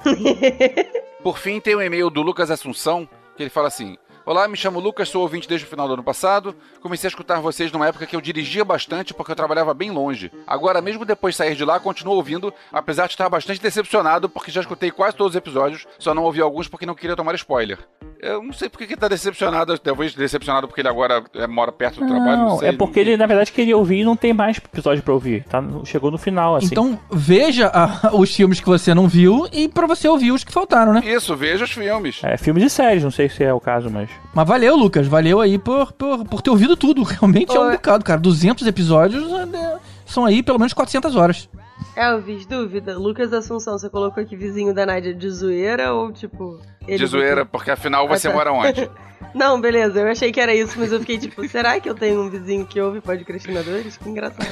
Por 1.22 1.38
fim, 1.38 1.60
tem 1.60 1.76
um 1.76 1.82
e-mail 1.82 2.10
do 2.10 2.22
Lucas 2.22 2.50
Assunção 2.50 3.08
que 3.36 3.42
ele 3.42 3.50
fala 3.50 3.68
assim: 3.68 3.96
Olá, 4.28 4.46
me 4.46 4.58
chamo 4.58 4.78
Lucas, 4.78 5.08
sou 5.08 5.22
ouvinte 5.22 5.48
desde 5.48 5.66
o 5.66 5.70
final 5.70 5.88
do 5.88 5.94
ano 5.94 6.04
passado. 6.04 6.54
Comecei 6.82 7.08
a 7.08 7.12
escutar 7.12 7.40
vocês 7.40 7.72
numa 7.72 7.86
época 7.88 8.04
que 8.04 8.14
eu 8.14 8.20
dirigia 8.20 8.62
bastante 8.62 9.14
porque 9.14 9.32
eu 9.32 9.34
trabalhava 9.34 9.72
bem 9.72 9.90
longe. 9.90 10.30
Agora, 10.46 10.82
mesmo 10.82 11.06
depois 11.06 11.32
de 11.32 11.38
sair 11.38 11.54
de 11.54 11.64
lá, 11.64 11.80
continuo 11.80 12.14
ouvindo, 12.14 12.52
apesar 12.70 13.06
de 13.06 13.14
estar 13.14 13.26
bastante 13.30 13.58
decepcionado 13.58 14.28
porque 14.28 14.50
já 14.50 14.60
escutei 14.60 14.90
quase 14.90 15.16
todos 15.16 15.32
os 15.32 15.36
episódios, 15.36 15.86
só 15.98 16.12
não 16.12 16.24
ouvi 16.24 16.42
alguns 16.42 16.68
porque 16.68 16.84
não 16.84 16.94
queria 16.94 17.16
tomar 17.16 17.34
spoiler. 17.36 17.78
Eu 18.20 18.42
não 18.42 18.52
sei 18.52 18.68
porque 18.68 18.86
que 18.86 18.94
ele 18.94 19.00
tá 19.00 19.06
decepcionado, 19.08 19.78
talvez 19.78 20.14
decepcionado 20.14 20.66
porque 20.66 20.80
ele 20.80 20.88
agora 20.88 21.22
é, 21.34 21.46
mora 21.46 21.70
perto 21.70 22.00
do 22.00 22.06
trabalho, 22.06 22.36
não 22.38 22.48
Não, 22.48 22.58
sei. 22.58 22.70
é 22.70 22.72
porque 22.72 22.98
ele, 22.98 23.16
na 23.16 23.26
verdade, 23.26 23.52
queria 23.52 23.76
ouvir 23.76 24.00
e 24.00 24.04
não 24.04 24.16
tem 24.16 24.32
mais 24.32 24.56
episódio 24.58 25.02
pra 25.02 25.14
ouvir. 25.14 25.44
Tá, 25.44 25.62
chegou 25.84 26.10
no 26.10 26.18
final, 26.18 26.56
assim. 26.56 26.66
Então 26.66 26.98
veja 27.10 27.68
a- 27.72 28.10
os 28.16 28.34
filmes 28.34 28.58
que 28.60 28.66
você 28.66 28.92
não 28.92 29.06
viu 29.06 29.46
e 29.52 29.68
pra 29.68 29.86
você 29.86 30.08
ouvir 30.08 30.32
os 30.32 30.42
que 30.42 30.52
faltaram, 30.52 30.92
né? 30.92 31.02
Isso, 31.04 31.36
veja 31.36 31.64
os 31.64 31.70
filmes. 31.70 32.20
É, 32.24 32.36
filmes 32.36 32.64
e 32.64 32.70
séries, 32.70 33.04
não 33.04 33.10
sei 33.10 33.28
se 33.28 33.44
é 33.44 33.52
o 33.54 33.60
caso, 33.60 33.88
mas. 33.90 34.10
Mas 34.34 34.48
valeu, 34.48 34.74
Lucas. 34.76 35.06
Valeu 35.06 35.40
aí 35.40 35.58
por, 35.58 35.92
por, 35.92 36.24
por 36.24 36.42
ter 36.42 36.50
ouvido 36.50 36.76
tudo. 36.76 37.02
Realmente 37.08 37.56
é 37.56 37.60
um 37.60 37.66
Oi. 37.66 37.72
bocado, 37.72 38.04
cara. 38.04 38.18
200 38.20 38.66
episódios 38.66 39.24
é, 39.32 39.76
são 40.06 40.24
aí 40.24 40.42
pelo 40.42 40.58
menos 40.58 40.72
400 40.72 41.14
horas. 41.14 41.48
Elvis, 41.96 42.46
dúvida. 42.46 42.96
Lucas 42.98 43.32
Assunção, 43.32 43.78
você 43.78 43.88
colocou 43.90 44.22
aqui 44.22 44.36
vizinho 44.36 44.72
da 44.74 44.86
Nádia 44.86 45.14
de 45.14 45.28
zoeira 45.30 45.92
ou 45.92 46.12
tipo. 46.12 46.60
De 46.86 47.06
zoeira, 47.06 47.44
porque 47.44 47.70
afinal 47.70 48.06
você 48.08 48.28
Ah, 48.28 48.30
tá. 48.30 48.36
mora 48.36 48.52
onde? 48.52 48.88
Não, 49.34 49.60
beleza, 49.60 50.00
eu 50.00 50.08
achei 50.08 50.32
que 50.32 50.40
era 50.40 50.54
isso, 50.54 50.78
mas 50.78 50.90
eu 50.90 51.00
fiquei 51.00 51.18
tipo, 51.18 51.46
será 51.48 51.78
que 51.78 51.88
eu 51.88 51.94
tenho 51.94 52.22
um 52.22 52.30
vizinho 52.30 52.64
que 52.64 52.80
ouve 52.80 53.00
podcastinadores? 53.00 53.96
Que 53.98 54.08
engraçado. 54.08 54.48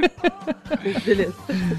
beleza, 1.04 1.34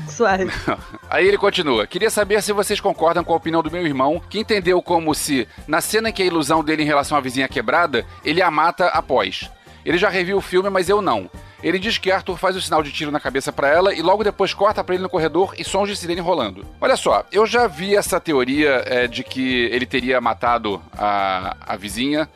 suave. 0.08 0.52
Aí 1.10 1.28
ele 1.28 1.38
continua. 1.38 1.88
Queria 1.88 2.10
saber 2.12 2.42
se 2.44 2.54
vocês 2.54 2.80
concordam 2.80 3.24
com 3.24 3.34
a 3.34 3.38
opinião 3.38 3.64
do 3.64 3.72
meu 3.72 3.86
irmão, 3.86 4.22
que 4.30 4.40
entendeu 4.40 4.82
como 4.84 5.16
se, 5.16 5.48
na 5.68 5.82
cena 5.82 6.10
em 6.10 6.14
que 6.14 6.22
a 6.22 6.26
ilusão 6.26 6.64
dele 6.64 6.84
em 6.84 6.86
relação 6.86 7.18
à 7.18 7.22
vizinha 7.22 7.46
é 7.46 7.50
quebrada, 7.50 8.06
ele 8.24 8.42
a 8.42 8.52
mata 8.52 8.88
após. 8.88 9.50
Ele 9.84 9.98
já 9.98 10.10
reviu 10.10 10.38
o 10.38 10.42
filme, 10.42 10.70
mas 10.70 10.90
eu 10.90 11.02
não. 11.02 11.28
Ele 11.64 11.78
diz 11.78 11.98
que 11.98 12.12
Arthur 12.12 12.38
faz 12.38 12.56
o 12.56 12.62
sinal 12.62 12.82
de 12.82 12.92
tiro 12.92 13.12
na 13.12 13.20
cabeça 13.20 13.52
pra 13.52 13.68
ela 13.68 13.94
e 13.94 14.02
logo 14.02 14.24
depois 14.24 14.54
corta 14.54 14.84
pra 14.84 14.96
ele 14.96 15.04
no 15.04 15.10
corredor 15.10 15.54
e 15.58 15.64
sons 15.64 15.90
de 15.90 15.96
sirene 15.96 16.22
rolando. 16.22 16.66
Olha 16.80 16.96
só, 16.96 17.26
eu 17.32 17.46
já 17.46 17.68
vi 17.68 17.96
essa 17.96 18.20
teoria 18.20 18.84
é, 18.86 19.08
de 19.08 19.24
que 19.24 19.66
ele 19.66 19.86
teria 19.86 20.20
matado 20.20 20.82
a, 20.98 21.56
a 21.62 21.76
vizinha, 21.76 22.28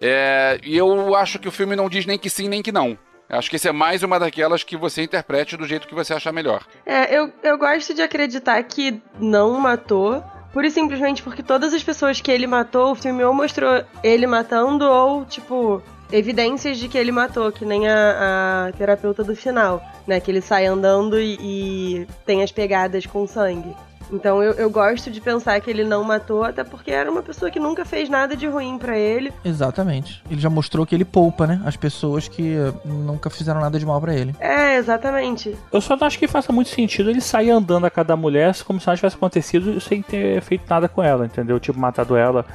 é, 0.00 0.60
e 0.62 0.76
eu 0.76 1.14
acho 1.14 1.38
que 1.38 1.48
o 1.48 1.52
filme 1.52 1.74
não 1.74 1.88
diz 1.88 2.04
nem 2.04 2.18
que 2.18 2.28
sim 2.28 2.48
nem 2.48 2.62
que 2.62 2.72
não. 2.72 2.98
Acho 3.28 3.50
que 3.50 3.56
esse 3.56 3.68
é 3.68 3.72
mais 3.72 4.02
uma 4.02 4.20
daquelas 4.20 4.62
que 4.62 4.76
você 4.76 5.02
interprete 5.02 5.56
do 5.56 5.66
jeito 5.66 5.88
que 5.88 5.94
você 5.94 6.14
achar 6.14 6.32
melhor. 6.32 6.62
É, 6.84 7.16
eu, 7.16 7.32
eu 7.42 7.58
gosto 7.58 7.92
de 7.92 8.00
acreditar 8.02 8.62
que 8.62 9.02
não 9.18 9.58
matou, 9.58 10.22
pura 10.52 10.68
e 10.68 10.70
simplesmente 10.70 11.22
porque 11.22 11.42
todas 11.42 11.74
as 11.74 11.82
pessoas 11.82 12.20
que 12.20 12.30
ele 12.30 12.46
matou, 12.46 12.92
o 12.92 12.94
filme 12.94 13.24
ou 13.24 13.34
mostrou 13.34 13.84
ele 14.02 14.28
matando 14.28 14.84
ou, 14.84 15.24
tipo, 15.24 15.82
evidências 16.10 16.78
de 16.78 16.88
que 16.88 16.98
ele 16.98 17.12
matou, 17.12 17.50
que 17.52 17.64
nem 17.64 17.88
a, 17.88 18.68
a 18.68 18.72
terapeuta 18.72 19.24
do 19.24 19.34
final, 19.34 19.82
né? 20.06 20.20
Que 20.20 20.30
ele 20.30 20.40
sai 20.40 20.66
andando 20.66 21.18
e, 21.20 21.38
e 21.40 22.06
tem 22.24 22.42
as 22.42 22.52
pegadas 22.52 23.06
com 23.06 23.26
sangue. 23.26 23.74
Então 24.12 24.42
eu, 24.42 24.52
eu 24.52 24.70
gosto 24.70 25.10
de 25.10 25.20
pensar 25.20 25.60
que 25.60 25.70
ele 25.70 25.84
não 25.84 26.04
matou, 26.04 26.44
até 26.44 26.62
porque 26.62 26.90
era 26.90 27.10
uma 27.10 27.22
pessoa 27.22 27.50
que 27.50 27.58
nunca 27.58 27.84
fez 27.84 28.08
nada 28.08 28.36
de 28.36 28.46
ruim 28.46 28.78
pra 28.78 28.96
ele. 28.98 29.32
Exatamente. 29.44 30.22
Ele 30.30 30.40
já 30.40 30.48
mostrou 30.48 30.86
que 30.86 30.94
ele 30.94 31.04
poupa, 31.04 31.46
né? 31.46 31.60
As 31.64 31.76
pessoas 31.76 32.28
que 32.28 32.54
eh, 32.54 32.72
nunca 32.84 33.28
fizeram 33.28 33.60
nada 33.60 33.78
de 33.78 33.86
mal 33.86 34.00
pra 34.00 34.14
ele. 34.14 34.34
É, 34.38 34.76
exatamente. 34.76 35.56
Eu 35.72 35.80
só 35.80 35.96
não 35.96 36.06
acho 36.06 36.18
que 36.18 36.28
faça 36.28 36.52
muito 36.52 36.70
sentido 36.70 37.10
ele 37.10 37.20
sair 37.20 37.50
andando 37.50 37.86
a 37.86 37.90
cada 37.90 38.16
mulher 38.16 38.54
como 38.64 38.80
se 38.80 38.86
nada 38.86 38.96
tivesse 38.96 39.16
acontecido 39.16 39.80
sem 39.80 40.02
ter 40.02 40.40
feito 40.40 40.64
nada 40.68 40.88
com 40.88 41.02
ela, 41.02 41.26
entendeu? 41.26 41.58
Tipo, 41.58 41.78
matado 41.78 42.16
ela. 42.16 42.46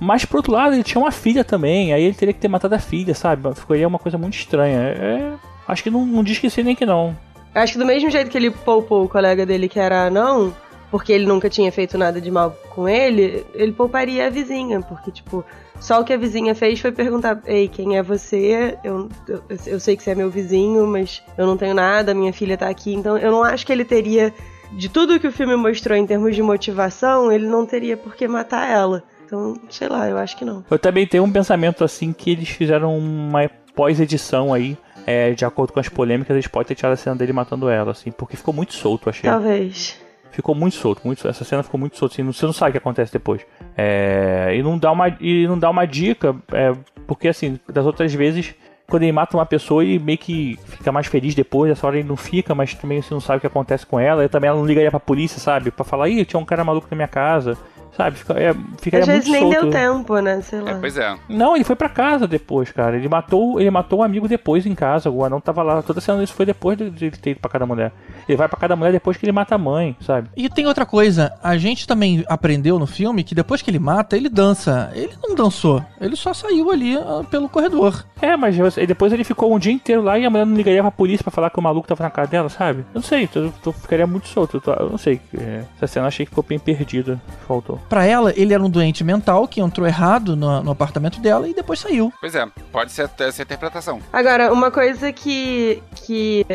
Mas, 0.00 0.24
por 0.24 0.38
outro 0.38 0.52
lado, 0.52 0.74
ele 0.74 0.82
tinha 0.82 1.00
uma 1.00 1.12
filha 1.12 1.44
também, 1.44 1.92
aí 1.92 2.02
ele 2.02 2.14
teria 2.14 2.32
que 2.32 2.40
ter 2.40 2.48
matado 2.48 2.74
a 2.74 2.78
filha, 2.78 3.14
sabe? 3.14 3.54
Ficaria 3.54 3.86
uma 3.86 3.98
coisa 3.98 4.16
muito 4.16 4.34
estranha. 4.34 4.78
É, 4.78 5.32
acho 5.68 5.82
que 5.82 5.90
não, 5.90 6.06
não 6.06 6.24
diz 6.24 6.38
que 6.38 6.62
nem 6.62 6.74
que 6.74 6.86
não. 6.86 7.16
Acho 7.54 7.74
que 7.74 7.78
do 7.78 7.86
mesmo 7.86 8.10
jeito 8.10 8.30
que 8.30 8.38
ele 8.38 8.50
poupou 8.50 9.04
o 9.04 9.08
colega 9.08 9.44
dele 9.44 9.68
que 9.68 9.78
era 9.78 10.06
anão, 10.06 10.54
porque 10.90 11.12
ele 11.12 11.26
nunca 11.26 11.50
tinha 11.50 11.70
feito 11.70 11.98
nada 11.98 12.20
de 12.20 12.30
mal 12.30 12.56
com 12.70 12.88
ele, 12.88 13.44
ele 13.54 13.72
pouparia 13.72 14.26
a 14.26 14.30
vizinha, 14.30 14.80
porque, 14.80 15.10
tipo, 15.10 15.44
só 15.80 16.00
o 16.00 16.04
que 16.04 16.12
a 16.12 16.16
vizinha 16.16 16.54
fez 16.54 16.80
foi 16.80 16.92
perguntar: 16.92 17.40
Ei, 17.46 17.68
quem 17.68 17.96
é 17.96 18.02
você? 18.02 18.78
Eu, 18.82 19.08
eu, 19.28 19.42
eu 19.66 19.80
sei 19.80 19.96
que 19.96 20.02
você 20.02 20.10
é 20.10 20.14
meu 20.14 20.30
vizinho, 20.30 20.86
mas 20.86 21.22
eu 21.38 21.46
não 21.46 21.56
tenho 21.56 21.74
nada, 21.74 22.14
minha 22.14 22.32
filha 22.32 22.56
tá 22.56 22.68
aqui. 22.68 22.94
Então 22.94 23.16
eu 23.16 23.30
não 23.30 23.42
acho 23.42 23.66
que 23.66 23.72
ele 23.72 23.84
teria. 23.84 24.32
De 24.72 24.88
tudo 24.88 25.18
que 25.18 25.26
o 25.26 25.32
filme 25.32 25.56
mostrou 25.56 25.98
em 25.98 26.06
termos 26.06 26.36
de 26.36 26.42
motivação, 26.42 27.32
ele 27.32 27.48
não 27.48 27.66
teria 27.66 27.96
por 27.96 28.14
que 28.14 28.28
matar 28.28 28.70
ela. 28.70 29.02
Então, 29.30 29.54
sei 29.70 29.88
lá, 29.88 30.08
eu 30.08 30.18
acho 30.18 30.36
que 30.36 30.44
não. 30.44 30.64
Eu 30.68 30.76
também 30.76 31.06
tenho 31.06 31.22
um 31.22 31.30
pensamento 31.30 31.84
assim 31.84 32.12
que 32.12 32.32
eles 32.32 32.48
fizeram 32.48 32.98
uma 32.98 33.48
pós-edição 33.76 34.52
aí. 34.52 34.76
é, 35.06 35.30
de 35.30 35.44
acordo 35.44 35.72
com 35.72 35.78
as 35.78 35.88
polêmicas, 35.88 36.34
eles 36.34 36.48
podem 36.48 36.66
ter 36.66 36.74
tirado 36.74 36.94
a 36.94 36.96
cena 36.96 37.14
dele 37.14 37.32
matando 37.32 37.68
ela, 37.68 37.92
assim, 37.92 38.10
porque 38.10 38.36
ficou 38.36 38.52
muito 38.52 38.74
solto, 38.74 39.08
achei. 39.08 39.30
Talvez. 39.30 39.96
Ficou 40.32 40.54
muito 40.54 40.76
solto, 40.76 41.00
muito 41.04 41.26
Essa 41.26 41.44
cena 41.44 41.62
ficou 41.62 41.78
muito 41.78 41.96
solta, 41.96 42.14
assim, 42.14 42.24
você 42.24 42.44
não 42.44 42.52
sabe 42.52 42.70
o 42.70 42.72
que 42.72 42.78
acontece 42.78 43.12
depois. 43.12 43.40
É, 43.76 44.52
e 44.54 44.62
não 44.62 44.76
dá 44.76 44.90
uma, 44.90 45.08
e 45.20 45.46
não 45.46 45.58
dá 45.58 45.70
uma 45.70 45.86
dica, 45.86 46.34
é, 46.52 46.72
porque 47.06 47.28
assim, 47.28 47.58
das 47.68 47.86
outras 47.86 48.12
vezes, 48.12 48.52
quando 48.88 49.04
ele 49.04 49.12
mata 49.12 49.36
uma 49.36 49.46
pessoa, 49.46 49.84
ele 49.84 49.98
meio 49.98 50.18
que 50.18 50.58
fica 50.66 50.90
mais 50.90 51.06
feliz 51.06 51.34
depois, 51.34 51.70
essa 51.70 51.86
hora 51.86 51.98
ele 51.98 52.08
não 52.08 52.16
fica, 52.16 52.54
mas 52.54 52.74
também 52.74 53.00
você 53.00 53.14
não 53.14 53.20
sabe 53.20 53.38
o 53.38 53.40
que 53.40 53.46
acontece 53.46 53.86
com 53.86 53.98
ela. 53.98 54.24
E 54.24 54.28
também 54.28 54.48
ela 54.48 54.58
não 54.58 54.66
ligaria 54.66 54.90
pra 54.90 55.00
polícia, 55.00 55.38
sabe? 55.38 55.70
Pra 55.70 55.84
falar, 55.84 56.08
ih, 56.08 56.24
tinha 56.24 56.38
um 56.38 56.44
cara 56.44 56.64
maluco 56.64 56.88
na 56.90 56.96
minha 56.96 57.08
casa. 57.08 57.56
Sabe? 57.96 58.16
Fica, 58.16 58.32
é, 58.34 58.54
ficaria 58.80 59.00
Às 59.02 59.06
vezes 59.08 59.28
muito 59.28 59.42
nem 59.42 59.52
solto. 59.52 59.62
deu 59.62 59.70
tempo, 59.70 60.18
né? 60.20 60.40
Sei 60.42 60.60
lá. 60.60 60.70
É, 60.70 60.74
pois 60.74 60.96
é. 60.96 61.16
Não, 61.28 61.54
ele 61.56 61.64
foi 61.64 61.76
pra 61.76 61.88
casa 61.88 62.26
depois, 62.26 62.70
cara. 62.70 62.96
Ele 62.96 63.08
matou, 63.08 63.60
ele 63.60 63.70
matou 63.70 63.98
o 63.98 64.02
amigo 64.02 64.26
depois 64.28 64.64
em 64.64 64.74
casa. 64.74 65.10
O 65.10 65.24
anão 65.24 65.40
tava 65.40 65.62
lá. 65.62 65.82
Toda 65.82 66.00
cena 66.00 66.22
isso 66.22 66.32
foi 66.32 66.46
depois 66.46 66.78
de 66.78 66.84
ele 67.06 67.16
ter 67.16 67.30
ido 67.30 67.40
pra 67.40 67.50
cada 67.50 67.66
mulher. 67.66 67.92
Ele 68.28 68.36
vai 68.38 68.48
pra 68.48 68.58
cada 68.58 68.76
mulher 68.76 68.92
depois 68.92 69.16
que 69.16 69.24
ele 69.24 69.32
mata 69.32 69.54
a 69.56 69.58
mãe, 69.58 69.96
sabe? 70.00 70.28
E 70.36 70.48
tem 70.48 70.66
outra 70.66 70.86
coisa, 70.86 71.32
a 71.42 71.56
gente 71.56 71.86
também 71.86 72.24
aprendeu 72.28 72.78
no 72.78 72.86
filme 72.86 73.24
que 73.24 73.34
depois 73.34 73.60
que 73.60 73.70
ele 73.70 73.78
mata, 73.78 74.16
ele 74.16 74.28
dança. 74.28 74.90
Ele 74.94 75.12
não 75.22 75.34
dançou, 75.34 75.84
ele 76.00 76.14
só 76.16 76.32
saiu 76.32 76.70
ali 76.70 76.96
ah, 76.96 77.24
pelo 77.28 77.48
corredor. 77.48 78.04
É, 78.22 78.36
mas 78.36 78.56
depois 78.86 79.12
ele 79.12 79.24
ficou 79.24 79.52
um 79.52 79.58
dia 79.58 79.72
inteiro 79.72 80.02
lá 80.02 80.16
e 80.18 80.24
a 80.24 80.30
mulher 80.30 80.46
não 80.46 80.54
ligaria 80.56 80.80
pra 80.80 80.90
polícia 80.90 81.24
pra 81.24 81.32
falar 81.32 81.50
que 81.50 81.58
o 81.58 81.62
maluco 81.62 81.88
tava 81.88 82.04
na 82.04 82.10
casa 82.10 82.30
dela, 82.30 82.48
sabe? 82.48 82.80
Eu 82.94 83.00
não 83.00 83.02
sei, 83.02 83.28
eu, 83.34 83.52
eu 83.66 83.72
ficaria 83.72 84.06
muito 84.06 84.28
solto. 84.28 84.56
Eu, 84.58 84.60
tô- 84.60 84.72
eu 84.74 84.90
não 84.90 84.98
sei. 84.98 85.20
é, 85.36 85.64
essa 85.76 85.86
cena 85.88 86.04
eu 86.04 86.08
achei 86.08 86.24
que 86.24 86.30
ficou 86.30 86.44
bem 86.46 86.58
perdida. 86.58 87.20
Faltou. 87.48 87.79
Pra 87.88 88.04
ela, 88.04 88.32
ele 88.36 88.54
era 88.54 88.62
um 88.62 88.70
doente 88.70 89.02
mental 89.02 89.48
que 89.48 89.60
entrou 89.60 89.86
errado 89.86 90.36
no, 90.36 90.62
no 90.62 90.70
apartamento 90.70 91.20
dela 91.20 91.48
e 91.48 91.54
depois 91.54 91.80
saiu. 91.80 92.12
Pois 92.20 92.34
é, 92.34 92.46
pode 92.70 92.92
ser 92.92 93.02
até 93.02 93.28
essa 93.28 93.42
interpretação. 93.42 94.00
Agora, 94.12 94.52
uma 94.52 94.70
coisa 94.70 95.12
que. 95.12 95.82
que. 95.94 96.46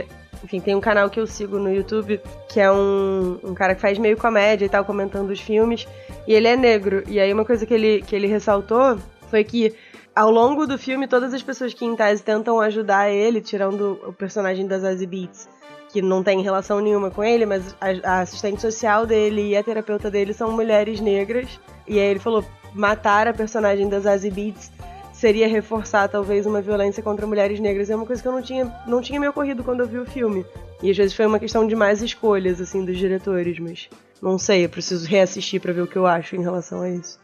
Enfim, 0.44 0.60
tem 0.60 0.76
um 0.76 0.82
canal 0.82 1.10
que 1.10 1.20
eu 1.20 1.26
sigo 1.26 1.58
no 1.58 1.74
YouTube, 1.74 2.22
que 2.50 2.60
é 2.60 2.72
um, 2.72 3.40
um 3.44 3.54
cara 3.56 3.74
que 3.74 3.82
faz 3.82 3.98
meio 3.98 4.16
comédia 4.16 4.66
e 4.66 4.70
tal, 4.70 4.86
comentando 4.86 5.32
os 5.32 5.40
filmes, 5.40 5.88
e 6.28 6.34
ele 6.34 6.48
é 6.48 6.56
negro. 6.56 7.04
E 7.08 7.20
aí 7.20 7.34
uma 7.34 7.44
coisa 7.44 7.66
que 7.66 7.74
ele, 7.74 8.04
que 8.04 8.16
ele 8.16 8.28
ressaltou 8.28 9.00
foi 9.30 9.44
que 9.44 9.76
ao 10.16 10.32
longo 10.32 10.66
do 10.66 10.78
filme, 10.78 11.08
todas 11.08 11.34
as 11.34 11.44
pessoas 11.44 11.74
que 11.74 11.84
em 11.84 11.94
tese 11.94 12.24
tentam 12.24 12.62
ajudar 12.62 13.10
ele, 13.10 13.42
tirando 13.42 14.00
o 14.08 14.14
personagem 14.14 14.66
das 14.66 14.82
Zazie 14.82 15.06
Beats, 15.06 15.50
que 15.96 16.02
não 16.02 16.22
tem 16.22 16.42
relação 16.42 16.82
nenhuma 16.82 17.10
com 17.10 17.24
ele, 17.24 17.46
mas 17.46 17.74
a, 17.80 18.18
a 18.18 18.20
assistente 18.20 18.60
social 18.60 19.06
dele 19.06 19.52
e 19.52 19.56
a 19.56 19.64
terapeuta 19.64 20.12
dele 20.12 20.34
são 20.34 20.52
mulheres 20.52 21.00
negras. 21.00 21.58
E 21.88 21.98
aí 21.98 22.06
ele 22.08 22.20
falou, 22.20 22.44
matar 22.74 23.30
a 23.30 23.34
personagem 23.34 23.88
das 23.88 24.04
Zazie 24.04 24.30
Beats 24.30 24.70
seria 25.14 25.48
reforçar 25.48 26.10
talvez 26.10 26.46
uma 26.46 26.62
violência 26.62 27.02
contra 27.02 27.26
mulheres 27.26 27.62
negras. 27.62 27.90
É 27.90 27.96
uma 27.96 28.06
coisa 28.06 28.22
que 28.22 28.28
eu 28.28 28.34
não 28.34 28.42
tinha, 28.42 28.76
não 28.86 29.00
tinha 29.00 29.18
me 29.22 29.28
ocorrido 29.30 29.64
quando 29.64 29.80
eu 29.80 29.88
vi 29.88 29.98
o 29.98 30.06
filme. 30.06 30.46
E 30.84 30.92
às 30.92 30.98
vezes 30.98 31.16
foi 31.16 31.26
uma 31.26 31.40
questão 31.40 31.66
de 31.66 31.78
mais 31.78 32.02
escolhas, 32.02 32.60
assim, 32.60 32.84
dos 32.84 32.98
diretores, 32.98 33.58
mas 33.58 33.88
não 34.22 34.38
sei, 34.38 34.66
eu 34.66 34.70
preciso 34.70 35.08
reassistir 35.08 35.62
pra 35.62 35.72
ver 35.72 35.84
o 35.84 35.88
que 35.88 35.96
eu 35.96 36.06
acho 36.06 36.36
em 36.36 36.42
relação 36.42 36.82
a 36.82 36.90
isso. 36.90 37.18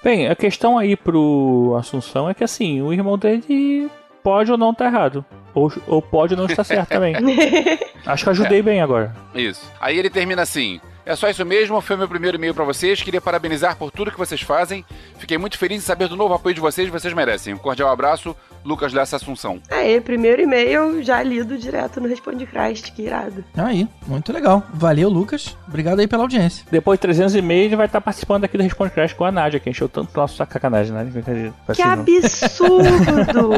Bem, 0.00 0.28
a 0.28 0.36
questão 0.36 0.78
aí 0.78 0.96
pro 0.96 1.74
Assunção 1.76 2.30
é 2.30 2.34
que 2.34 2.44
assim, 2.44 2.80
o 2.82 2.92
irmão 2.92 3.18
dele 3.18 3.90
pode 4.22 4.52
ou 4.52 4.56
não 4.56 4.70
estar 4.70 4.86
errado. 4.86 5.24
Ou, 5.54 5.72
ou 5.86 6.00
pode 6.00 6.34
não 6.34 6.46
estar 6.46 6.64
certo 6.64 6.88
também. 6.88 7.14
Acho 8.06 8.24
que 8.24 8.30
ajudei 8.30 8.62
bem 8.62 8.80
agora. 8.80 9.14
Isso. 9.34 9.70
Aí 9.80 9.98
ele 9.98 10.10
termina 10.10 10.42
assim. 10.42 10.80
É 11.04 11.16
só 11.16 11.28
isso 11.28 11.44
mesmo, 11.44 11.80
foi 11.80 11.96
meu 11.96 12.08
primeiro 12.08 12.36
e-mail 12.36 12.54
pra 12.54 12.64
vocês. 12.64 13.02
Queria 13.02 13.20
parabenizar 13.20 13.76
por 13.76 13.90
tudo 13.90 14.10
que 14.10 14.18
vocês 14.18 14.40
fazem. 14.40 14.84
Fiquei 15.18 15.36
muito 15.36 15.58
feliz 15.58 15.78
em 15.78 15.84
saber 15.84 16.08
do 16.08 16.16
novo 16.16 16.34
apoio 16.34 16.54
de 16.54 16.60
vocês, 16.60 16.88
vocês 16.88 17.12
merecem. 17.12 17.54
Um 17.54 17.58
cordial 17.58 17.90
abraço, 17.90 18.36
Lucas 18.64 18.92
Lessa 18.92 19.16
Assunção. 19.16 19.60
Aê, 19.70 20.00
primeiro 20.00 20.42
e-mail 20.42 21.02
já 21.02 21.22
lido 21.22 21.58
direto 21.58 22.00
no 22.00 22.08
Responde 22.08 22.46
Christ, 22.46 22.92
que 22.92 23.02
irado. 23.02 23.44
Aí, 23.56 23.88
muito 24.06 24.32
legal. 24.32 24.62
Valeu, 24.72 25.08
Lucas. 25.08 25.56
Obrigado 25.66 26.00
aí 26.00 26.06
pela 26.06 26.22
audiência. 26.22 26.64
Depois 26.70 26.98
de 26.98 27.02
300 27.02 27.34
e 27.34 27.42
meio 27.42 27.64
ele 27.64 27.76
vai 27.76 27.86
estar 27.86 28.00
participando 28.00 28.44
aqui 28.44 28.56
do 28.56 28.62
Responde 28.62 28.92
Crash 28.92 29.12
com 29.12 29.24
a 29.24 29.32
Nádia, 29.32 29.60
que 29.60 29.70
encheu 29.70 29.88
tanto 29.88 30.16
nosso 30.16 30.36
sacanagem, 30.36 30.92
né? 30.92 31.04
Brincadeira. 31.04 31.52
Que 31.74 31.82
Assim, 31.82 31.82
absurdo! 31.82 33.50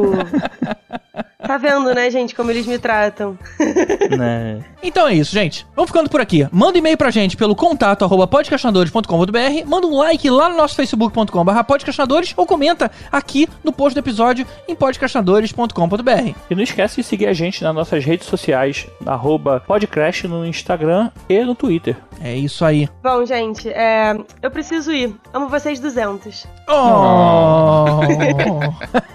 Tá 1.47 1.59
vendo, 1.59 1.95
né, 1.95 2.11
gente, 2.11 2.35
como 2.35 2.51
eles 2.51 2.67
me 2.67 2.79
tratam? 2.79 3.39
né? 4.17 4.65
Então 4.83 5.07
é 5.07 5.15
isso, 5.15 5.31
gente. 5.33 5.67
Vamos 5.77 5.91
ficando 5.91 6.09
por 6.09 6.21
aqui. 6.21 6.49
Manda 6.51 6.77
um 6.77 6.79
e-mail 6.79 6.97
pra 6.97 7.11
gente 7.11 7.37
pelo 7.37 7.55
contato 7.55 8.03
arroba 8.03 8.27
podcastinadores.com.br, 8.27 9.67
manda 9.67 9.87
um 9.87 9.95
like 9.95 10.29
lá 10.31 10.49
no 10.49 10.57
nosso 10.57 10.75
facebook.com.br 10.75 11.63
podcastinadores 11.67 12.33
ou 12.35 12.47
comenta 12.47 12.91
aqui 13.13 13.47
no 13.63 13.73
post 13.73 13.95
do 13.95 14.01
episódio 14.01 14.47
em 14.67 14.75
podcastinadores.com.br. 14.95 16.35
E 16.49 16.55
não 16.55 16.63
esquece 16.63 16.97
de 16.97 17.03
seguir 17.03 17.27
a 17.27 17.33
gente 17.33 17.63
nas 17.63 17.75
nossas 17.75 18.05
redes 18.05 18.27
sociais, 18.27 18.87
arroba 19.05 19.63
podcast 19.67 20.27
no 20.29 20.47
Instagram 20.47 21.11
e 21.29 21.45
no 21.45 21.55
Twitter. 21.55 21.97
É 22.23 22.35
isso 22.35 22.65
aí. 22.65 22.89
Bom, 23.03 23.25
gente, 23.27 23.69
é, 23.69 24.17
eu 24.43 24.51
preciso 24.51 24.93
ir. 24.93 25.15
Amo 25.33 25.49
vocês 25.49 25.81
200. 25.81 26.47
Oh! 26.69 28.01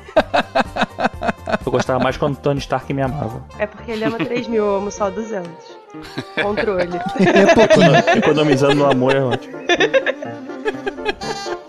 Eu 1.65 1.71
gostava 1.71 1.99
mais 1.99 2.17
quando 2.17 2.33
o 2.33 2.37
Tony 2.37 2.59
Stark 2.59 2.91
me 2.93 3.01
amava. 3.01 3.43
É 3.57 3.65
porque 3.67 3.91
ele 3.91 4.03
ama 4.03 4.17
3 4.17 4.47
mil, 4.47 4.65
eu 4.65 4.75
amo 4.77 4.91
só 4.91 5.09
200. 5.09 5.49
Controle. 6.41 6.89
é 7.19 7.55
pouquinho. 7.55 7.91
Economizando 8.17 8.75
no 8.75 8.89
amor 8.89 9.15
é 9.15 9.21
ótimo. 9.21 9.57